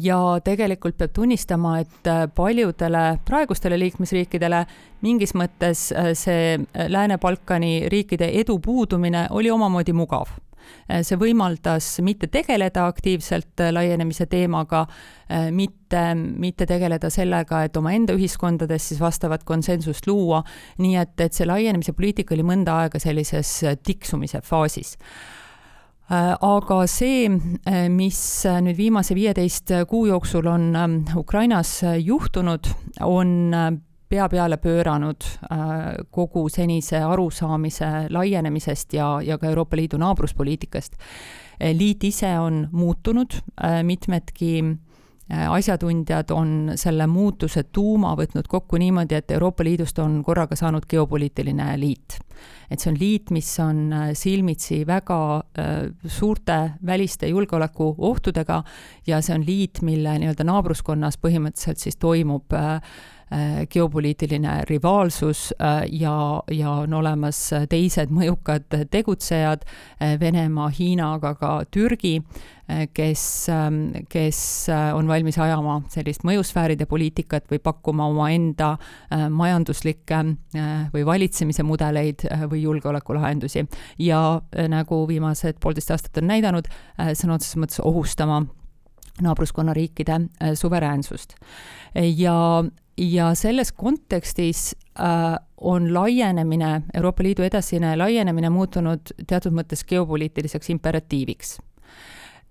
[0.01, 4.65] ja tegelikult peab tunnistama, et äh, paljudele praegustele liikmesriikidele
[5.05, 10.37] mingis mõttes äh, see äh, Lääne-Balkani riikide edu puudumine oli omamoodi mugav.
[11.03, 14.83] See võimaldas mitte tegeleda aktiivselt laienemise teemaga,
[15.51, 20.43] mitte, mitte tegeleda sellega, et omaenda ühiskondades siis vastavat konsensust luua,
[20.79, 24.95] nii et, et see laienemise poliitika oli mõnda aega sellises tiksumise faasis
[26.11, 27.29] aga see,
[27.65, 32.67] äh, mis äh, nüüd viimase viieteist kuu jooksul on ähm, Ukrainas juhtunud,
[33.05, 33.53] on
[34.11, 35.23] pea peale pööranud
[36.11, 40.97] kogu senise arusaamise laienemisest ja, ja ka Euroopa Liidu naabruspoliitikast.
[41.79, 43.37] liit ise on muutunud,
[43.87, 44.51] mitmedki
[45.31, 51.69] asjatundjad on selle muutuse tuuma võtnud kokku niimoodi, et Euroopa Liidust on korraga saanud geopoliitiline
[51.79, 52.17] liit.
[52.71, 55.19] Et see on liit, mis on äh, silmitsi väga
[55.59, 55.71] äh,
[56.07, 58.61] suurte väliste julgeolekuohtudega
[59.07, 62.79] ja see on liit, mille nii-öelda naabruskonnas põhimõtteliselt siis toimub äh,
[63.71, 65.53] geopoliitiline rivaalsus
[65.91, 66.15] ja,
[66.51, 67.39] ja on olemas
[67.69, 69.63] teised mõjukad tegutsejad,
[70.19, 72.17] Venemaa, Hiina, aga ka Türgi,
[72.93, 73.79] kes, ähm,
[74.11, 74.41] kes
[74.95, 78.73] on valmis ajama sellist mõjusfääride poliitikat või pakkuma omaenda
[79.11, 80.21] majanduslikke
[80.93, 83.65] või valitsemise mudeleid või julgeolekulahendusi.
[83.99, 86.67] ja äh, nagu viimased poolteist aastat on näidanud,
[86.99, 88.43] äh, sõna otseses mõttes ohustama
[89.21, 91.35] naabruskonna riikide äh, suveräänsust.
[91.95, 92.63] ja,
[92.97, 101.59] ja selles kontekstis äh, on laienemine, Euroopa Liidu edasine laienemine muutunud teatud mõttes geopoliitiliseks imperatiiviks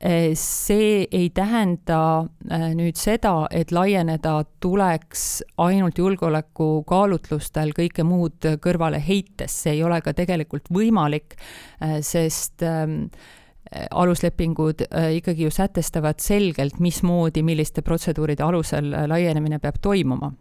[0.01, 2.25] Eh, see ei tähenda
[2.73, 5.25] nüüd seda, et laieneda tuleks
[5.61, 11.37] ainult julgeolekukaalutlustel kõike muud kõrvale heites, see ei ole ka tegelikult võimalik,
[12.01, 13.11] sest ehm,
[13.91, 14.83] aluslepingud
[15.15, 20.33] ikkagi ju sätestavad selgelt, mismoodi, milliste protseduuride alusel laienemine peab toimuma.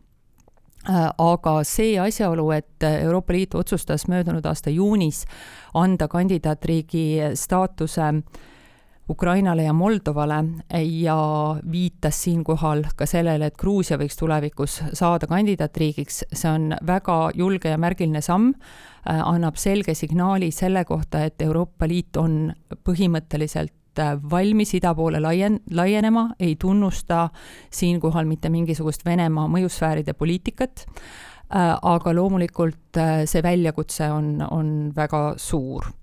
[1.17, 5.25] Aga see asjaolu, et Euroopa Liit otsustas möödunud aasta juunis
[5.77, 8.23] anda kandidaatriigi staatuse äh,
[9.09, 10.43] Ukrainale ja Moldovale
[10.85, 11.17] ja
[11.71, 17.79] viitas siinkohal ka sellele, et Gruusia võiks tulevikus saada kandidaatriigiks, see on väga julge ja
[17.81, 22.51] märgiline samm, äh, annab selge signaali selle kohta, et Euroopa Liit on
[22.85, 27.29] põhimõtteliselt äh, valmis ida poole laien-, laienema, ei tunnusta
[27.73, 35.95] siinkohal mitte mingisugust Venemaa mõjusfääride poliitikat, äh, aga loomulikult see väljakutse on, on väga suur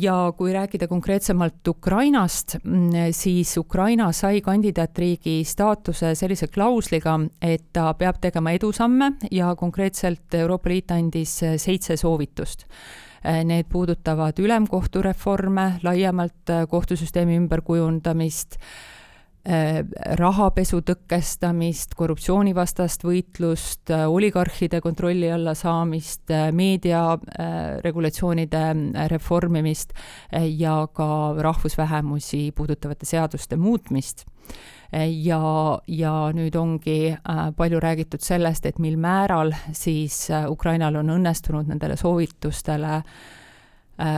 [0.00, 7.94] ja kui rääkida konkreetsemalt Ukrainast, mm, siis Ukraina sai kandidaatriigi staatuse sellise klausliga, et ta
[7.94, 12.66] peab tegema edusamme ja konkreetselt Euroopa Liit andis seitse soovitust.
[13.44, 18.60] Need puudutavad ülemkohtu reforme, laiemalt kohtusüsteemi ümberkujundamist
[20.18, 28.74] rahapesu tõkestamist, korruptsioonivastast võitlust, äh, oligarhide kontrolli alla saamist, äh, meediaregulatsioonide
[29.08, 29.92] reformimist
[30.32, 34.24] ja ka rahvusvähemusi puudutavate seaduste muutmist.
[34.92, 37.16] Ja, ja nüüd ongi
[37.56, 43.04] palju räägitud sellest, et mil määral siis Ukrainal on õnnestunud nendele soovitustele äh, Äh,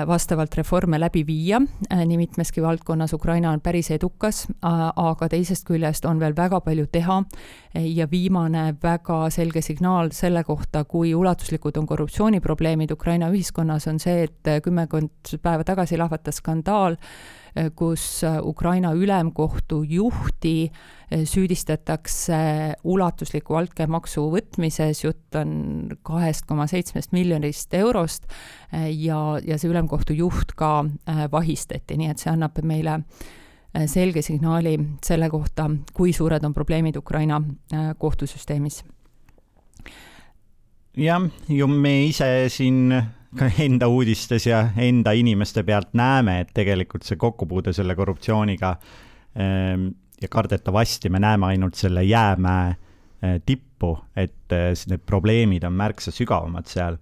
[0.07, 1.61] vastavalt reforme läbi viia,
[1.93, 3.13] äh, nii mitmeski valdkonnas.
[3.13, 7.23] Ukraina on päris edukas, aga teisest küljest on veel väga palju teha
[7.79, 14.27] ja viimane väga selge signaal selle kohta, kui ulatuslikud on korruptsiooniprobleemid Ukraina ühiskonnas, on see,
[14.29, 16.99] et kümmekond päeva tagasi lahvatas skandaal,
[17.79, 20.71] kus Ukraina ülemkohtu juhti
[21.25, 22.39] süüdistatakse
[22.85, 28.29] ulatusliku altkäemaksu võtmises, jutt on kahest koma seitsmest miljonist eurost
[28.73, 30.85] ja, ja see ülemkohtu juht ka
[31.33, 33.29] vahistati, nii et see annab meile äh,
[33.87, 37.43] selge signaali selle kohta, kui suured on probleemid Ukraina
[37.73, 38.85] äh, kohtusüsteemis.
[40.97, 43.03] jah, ju me ise siin
[43.39, 48.71] ka enda uudistes ja enda inimeste pealt näeme, et tegelikult see kokkupuude selle korruptsiooniga
[49.39, 49.91] ähm,
[50.23, 56.11] ja kardetavasti me näeme ainult selle jäämäe äh, tippu, et äh, need probleemid on märksa
[56.11, 56.97] sügavamad seal.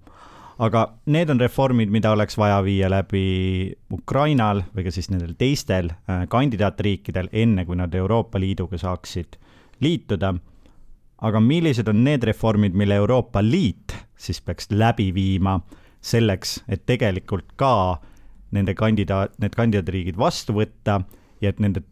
[0.59, 0.83] Aga
[1.13, 6.25] need on reformid, mida oleks vaja viia läbi Ukrainal või ka siis nendel teistel äh,
[6.33, 9.37] kandidaatriikidel, enne kui nad Euroopa Liiduga saaksid
[9.81, 10.35] liituda.
[11.17, 15.61] aga millised on need reformid, mille Euroopa Liit siis peaks läbi viima
[16.01, 18.01] selleks, et tegelikult ka
[18.53, 21.01] nende kandidaat, need kandidaatriigid vastu võtta
[21.41, 21.83] ja et nende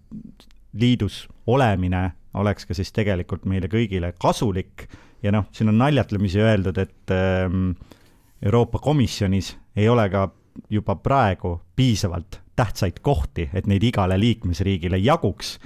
[0.73, 4.89] liidus olemine oleks ka siis tegelikult meile kõigile kasulik
[5.23, 7.75] ja noh, siin on naljatlemisi öeldud, et ähm,
[8.45, 10.29] Euroopa Komisjonis ei ole ka
[10.71, 15.59] juba praegu piisavalt tähtsaid kohti, et neid igale liikmesriigile jaguks,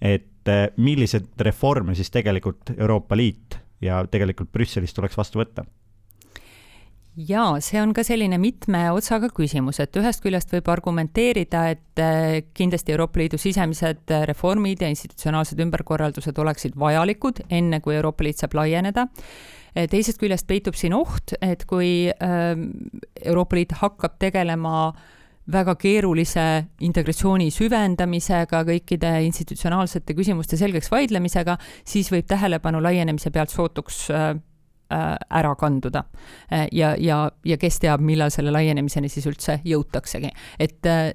[0.00, 5.66] et äh, milliseid reforme siis tegelikult Euroopa Liit ja tegelikult Brüsselis tuleks vastu võtta
[7.16, 12.38] jaa, see on ka selline mitme otsaga küsimus, et ühest küljest võib argumenteerida, et äh,
[12.56, 18.56] kindlasti Euroopa Liidu sisemised reformid ja institutsionaalsed ümberkorraldused oleksid vajalikud, enne kui Euroopa Liit saab
[18.56, 19.06] laieneda.
[19.76, 22.70] Äh, teisest küljest peitub siin oht, et kui ähm,
[23.24, 24.92] Euroopa Liit hakkab tegelema
[25.52, 26.46] väga keerulise
[26.86, 34.06] integratsiooni süvendamisega, kõikide institutsionaalsete küsimuste selgeks vaidlemisega, siis võib tähelepanu laienemise pealt sootuks
[34.92, 36.04] Äh, ära kanduda.
[36.52, 40.28] Äh, ja, ja, ja kes teab, millal selle laienemiseni siis üldse jõutaksegi.
[40.60, 41.14] et äh,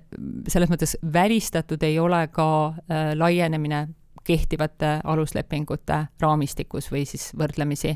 [0.49, 2.73] selles mõttes välistatud ei ole ka
[3.19, 3.87] laienemine
[4.25, 7.93] kehtivate aluslepingute raamistikus või siis võrdlemisi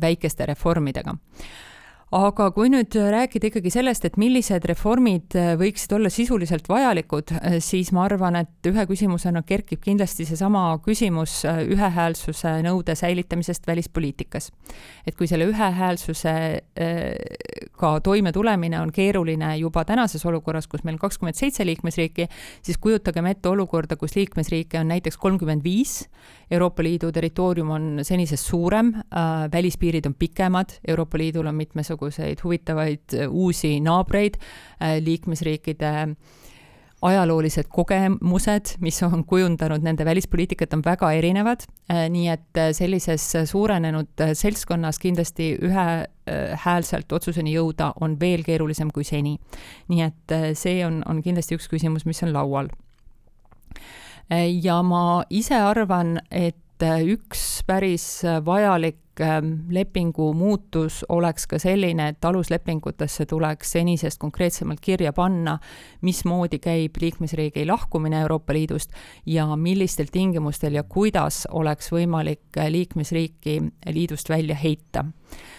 [0.00, 1.14] väikeste reformidega
[2.14, 7.58] aga kui nüüd rääkida ikkagi sellest, et millised reformid äh, võiksid olla sisuliselt vajalikud, äh,
[7.64, 14.50] siis ma arvan, et ühe küsimusena kerkib kindlasti seesama küsimus äh, ühehäälsuse nõude säilitamisest välispoliitikas.
[15.06, 21.66] et kui selle ühehäälsusega toimetulemine on keeruline juba tänases olukorras, kus meil on kakskümmend seitse
[21.66, 22.28] liikmesriiki,
[22.62, 26.08] siis kujutagem ette olukorda, kus liikmesriike on näiteks kolmkümmend viis,
[26.50, 28.92] Euroopa Liidu territoorium on senisest suurem,
[29.52, 34.38] välispiirid on pikemad, Euroopa Liidul on mitmesugused mitmesuguseid huvitavaid äh, uusi naabreid,
[34.82, 36.16] äh, liikmesriikide
[37.02, 44.24] ajaloolised kogemused, mis on kujundanud nende välispoliitikat, on väga erinevad, äh, nii et sellises suurenenud
[44.34, 49.38] seltskonnas kindlasti ühehäälselt otsuseni jõuda on veel keerulisem kui seni.
[49.88, 52.68] nii et see on, on kindlasti üks küsimus, mis on laual.
[54.62, 62.24] ja ma ise arvan, et üks päris vajalik Ähm, lepingu muutus oleks ka selline, et
[62.24, 65.56] aluslepingutesse tuleks senisest konkreetsemalt kirja panna,
[66.06, 68.94] mismoodi käib liikmesriigi lahkumine Euroopa Liidust
[69.26, 73.60] ja millistel tingimustel ja kuidas oleks võimalik liikmesriiki
[73.90, 75.02] liidust välja heita.
[75.02, 75.57] Äh,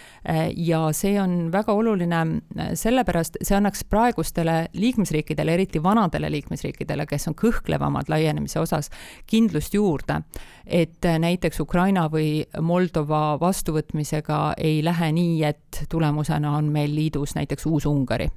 [0.56, 7.28] ja see on väga oluline äh, sellepärast, see annaks praegustele liikmesriikidele, eriti vanadele liikmesriikidele, kes
[7.30, 8.90] on kõhklevamad laienemise osas,
[9.30, 10.20] kindlust juurde,
[10.66, 17.34] et äh, näiteks Ukraina või Moldova vastuvõtmisega ei lähe nii, et tulemusena on meil liidus
[17.38, 18.28] näiteks Uus-Ungari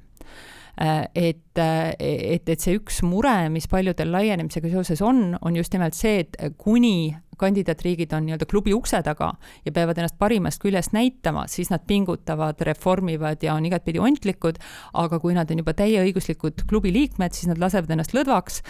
[0.76, 6.24] et, et, et see üks mure, mis paljudel laienemisega seoses on, on just nimelt see,
[6.24, 9.32] et kuni kandidaatriigid on nii-öelda klubi ukse taga
[9.66, 14.60] ja peavad ennast parimast küljest näitama, siis nad pingutavad, reformivad ja on igatpidi ontlikud,
[15.02, 18.62] aga kui nad on juba täieõiguslikud klubi liikmed, siis nad lasevad ennast lõdvaks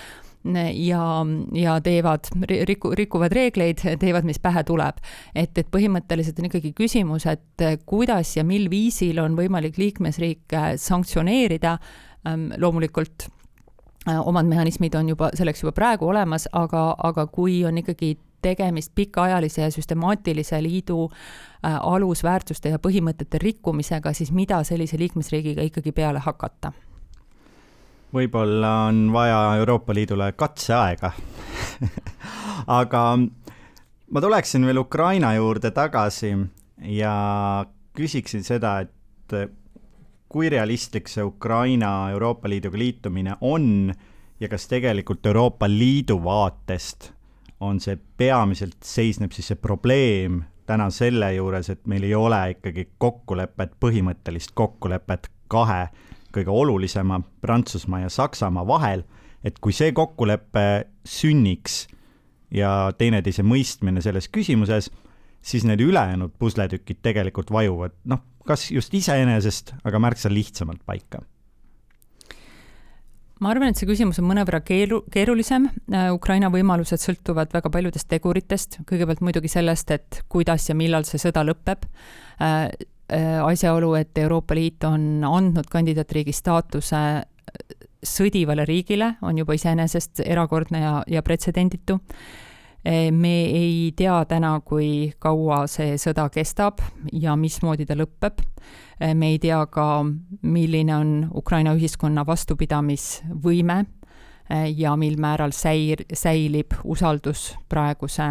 [0.74, 1.05] ja,
[1.53, 2.28] ja teevad,
[2.68, 4.99] riku, rikuvad reegleid, teevad, mis pähe tuleb.
[5.34, 11.78] et, et põhimõtteliselt on ikkagi küsimus, et kuidas ja mil viisil on võimalik liikmesriike sanktsioneerida,
[12.59, 13.26] loomulikult
[14.09, 18.14] äh, omad mehhanismid on juba selleks juba praegu olemas, aga, aga kui on ikkagi
[18.45, 25.92] tegemist pikaajalise ja süstemaatilise liidu äh, alusväärtuste ja põhimõtete rikkumisega, siis mida sellise liikmesriigiga ikkagi
[25.92, 26.72] peale hakata?
[28.14, 31.10] Võib-olla on vaja Euroopa Liidule katseaega.
[32.80, 33.02] Aga
[34.10, 36.34] ma tuleksin veel Ukraina juurde tagasi
[36.94, 37.14] ja
[37.96, 39.36] küsiksin seda, et
[40.28, 43.92] kui realistlik see Ukraina Euroopa Liiduga liitumine on
[44.40, 47.12] ja kas tegelikult Euroopa Liidu vaatest
[47.60, 52.88] on see peamiselt, seisneb siis see probleem täna selle juures, et meil ei ole ikkagi
[52.98, 55.86] kokkulepet, põhimõttelist kokkulepet kahe
[56.35, 59.05] kõige olulisema, Prantsusmaa ja Saksamaa vahel,
[59.45, 61.85] et kui see kokkulepe sünniks
[62.55, 64.91] ja teineteise mõistmine selles küsimuses,
[65.45, 71.22] siis need ülejäänud pusletükid tegelikult vajuvad, noh, kas just iseenesest, aga märksa lihtsamalt paika.
[73.43, 78.09] Ma arvan, et see küsimus on mõnevõrra keeru-, keerulisem, äh, Ukraina võimalused sõltuvad väga paljudest
[78.09, 81.85] teguritest, kõigepealt muidugi sellest, et kuidas ja millal see sõda lõpeb,
[82.39, 82.70] äh,
[83.12, 87.00] asjaolu, et Euroopa Liit on andnud kandidaatriigi staatuse
[88.05, 91.98] sõdivale riigile, on juba iseenesest erakordne ja, ja pretsedenditu
[93.11, 96.82] me ei tea täna, kui kaua see sõda kestab
[97.12, 98.42] ja mismoodi ta lõpeb.
[99.14, 100.05] me ei tea ka,
[100.42, 103.84] milline on Ukraina ühiskonna vastupidamisvõime
[104.76, 108.28] ja mil määral säir-, säilib usaldus praeguse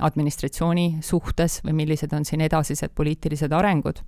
[0.00, 4.02] administratsiooni suhtes või millised on siin edasised poliitilised arengud.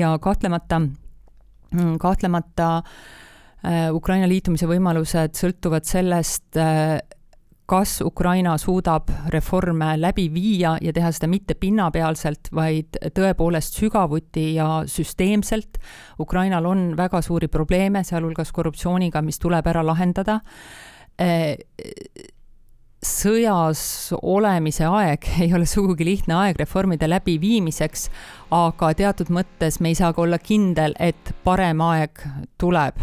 [0.00, 6.98] ja kahtlemata, mm, kahtlemata äh, Ukraina liitumise võimalused sõltuvad sellest, äh,
[7.66, 14.82] kas Ukraina suudab reforme läbi viia ja teha seda mitte pinnapealselt, vaid tõepoolest sügavuti ja
[14.86, 15.78] süsteemselt.
[16.20, 20.40] Ukrainal on väga suuri probleeme, sealhulgas korruptsiooniga, mis tuleb ära lahendada
[21.16, 21.56] äh,
[23.04, 28.08] sõjas olemise aeg ei ole sugugi lihtne aeg reformide läbiviimiseks,
[28.54, 32.24] aga teatud mõttes me ei saa ka olla kindel, et parem aeg
[32.60, 33.00] tuleb.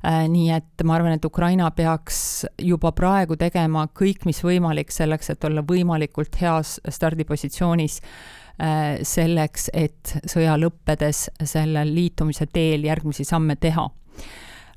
[0.00, 5.34] Äh, nii et ma arvan, et Ukraina peaks juba praegu tegema kõik, mis võimalik selleks,
[5.34, 13.60] et olla võimalikult heas stardipositsioonis äh, selleks, et sõja lõppedes sellel liitumise teel järgmisi samme
[13.60, 13.90] teha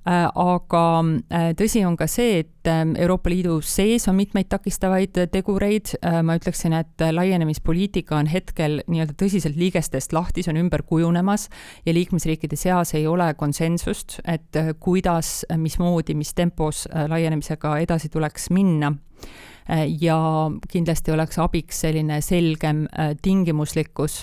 [0.06, 0.84] aga
[1.32, 6.20] äh, tõsi on ka see, et ähm, Euroopa Liidu sees on mitmeid takistavaid tegureid, äh,
[6.26, 11.48] ma ütleksin, et laienemispoliitika on hetkel nii-öelda tõsiselt liigestest lahti, see on ümber kujunemas
[11.86, 18.94] ja liikmesriikide seas ei ole konsensust, et kuidas, mismoodi, mis tempos laienemisega edasi tuleks minna.
[19.88, 20.18] Ja
[20.68, 22.82] kindlasti oleks abiks selline selgem
[23.24, 24.18] tingimuslikkus,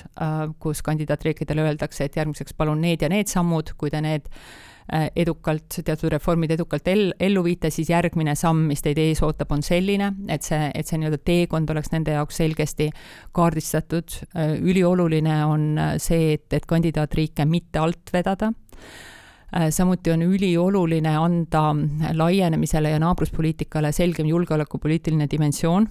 [0.60, 5.80] kus kandidaatriikidele öeldakse, et järgmiseks palun need ja need sammud, kui te need Äh, edukalt,
[5.84, 10.12] teatud reformid edukalt el-, ellu viite, siis järgmine samm, mis teid ees ootab, on selline,
[10.28, 12.90] et see, et see nii-öelda teekond oleks nende jaoks selgesti
[13.36, 14.18] kaardistatud.
[14.34, 18.52] Äh, ülioluline on äh, see, et, et kandidaatriike mitte alt vedada
[19.74, 21.72] samuti on ülioluline anda
[22.14, 25.88] laienemisele ja naabruspoliitikale selgem julgeolekupoliitiline dimensioon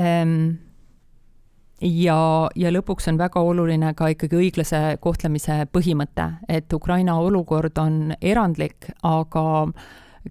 [0.00, 0.46] ehm,
[1.80, 8.14] ja, ja lõpuks on väga oluline ka ikkagi õiglase kohtlemise põhimõte, et Ukraina olukord on
[8.20, 9.46] erandlik, aga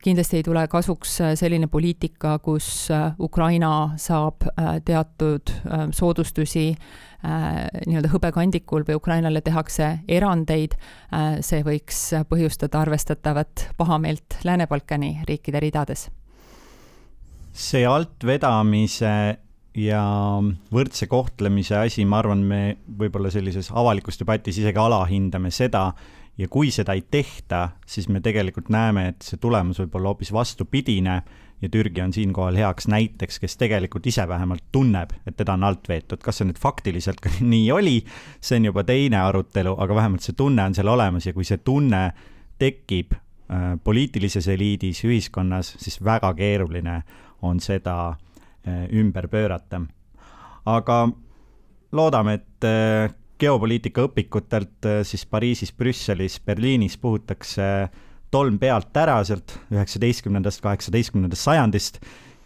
[0.03, 2.89] kindlasti ei tule kasuks selline poliitika, kus
[3.19, 10.75] Ukraina saab äh, teatud äh, soodustusi äh, nii-öelda hõbekandikul või Ukrainale tehakse erandeid,
[11.45, 16.09] see võiks põhjustada arvestatavat pahameelt Lääne-Balkani riikide ridades.
[17.55, 19.37] see altvedamise
[19.75, 20.01] ja
[20.73, 22.61] võrdse kohtlemise asi, ma arvan, me
[22.99, 25.89] võib-olla sellises avalikus debatis isegi alahindame seda
[26.39, 30.31] ja kui seda ei tehta, siis me tegelikult näeme, et see tulemus võib olla hoopis
[30.35, 31.17] vastupidine
[31.61, 35.87] ja Türgi on siinkohal heaks näiteks, kes tegelikult ise vähemalt tunneb, et teda on alt
[35.91, 37.99] veetud, kas see nüüd faktiliselt ka nii oli,
[38.39, 41.59] see on juba teine arutelu, aga vähemalt see tunne on seal olemas ja kui see
[41.63, 42.09] tunne
[42.59, 47.01] tekib äh, poliitilises eliidis, ühiskonnas, siis väga keeruline
[47.43, 48.34] on seda Eh,
[48.65, 49.81] ümber pöörata.
[50.65, 50.97] aga
[51.95, 57.89] loodame, et eh, geopoliitika õpikutelt eh, siis Pariisis, Brüsselis, Berliinis puhutakse
[58.31, 61.99] tolm pealt ära sealt üheksateistkümnendast, kaheksateistkümnendast sajandist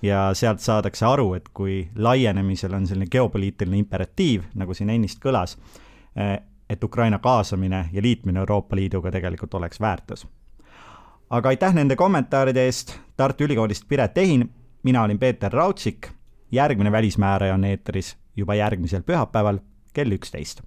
[0.05, 5.57] ja sealt saadakse aru, et kui laienemisel on selline geopoliitiline imperatiiv, nagu siin ennist kõlas,
[6.15, 10.27] et Ukraina kaasamine ja liitmine Euroopa Liiduga tegelikult oleks väärtus.
[11.29, 14.49] aga aitäh nende kommentaaride eest, Tartu Ülikoolist Piret Ehin
[14.83, 16.07] mina olin Peeter Raudsik,
[16.51, 19.59] järgmine Välismääraja on eetris juba järgmisel pühapäeval
[19.93, 20.61] kell üksteist.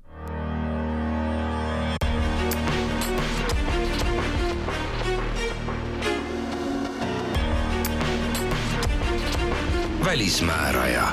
[10.05, 11.09] välismääraja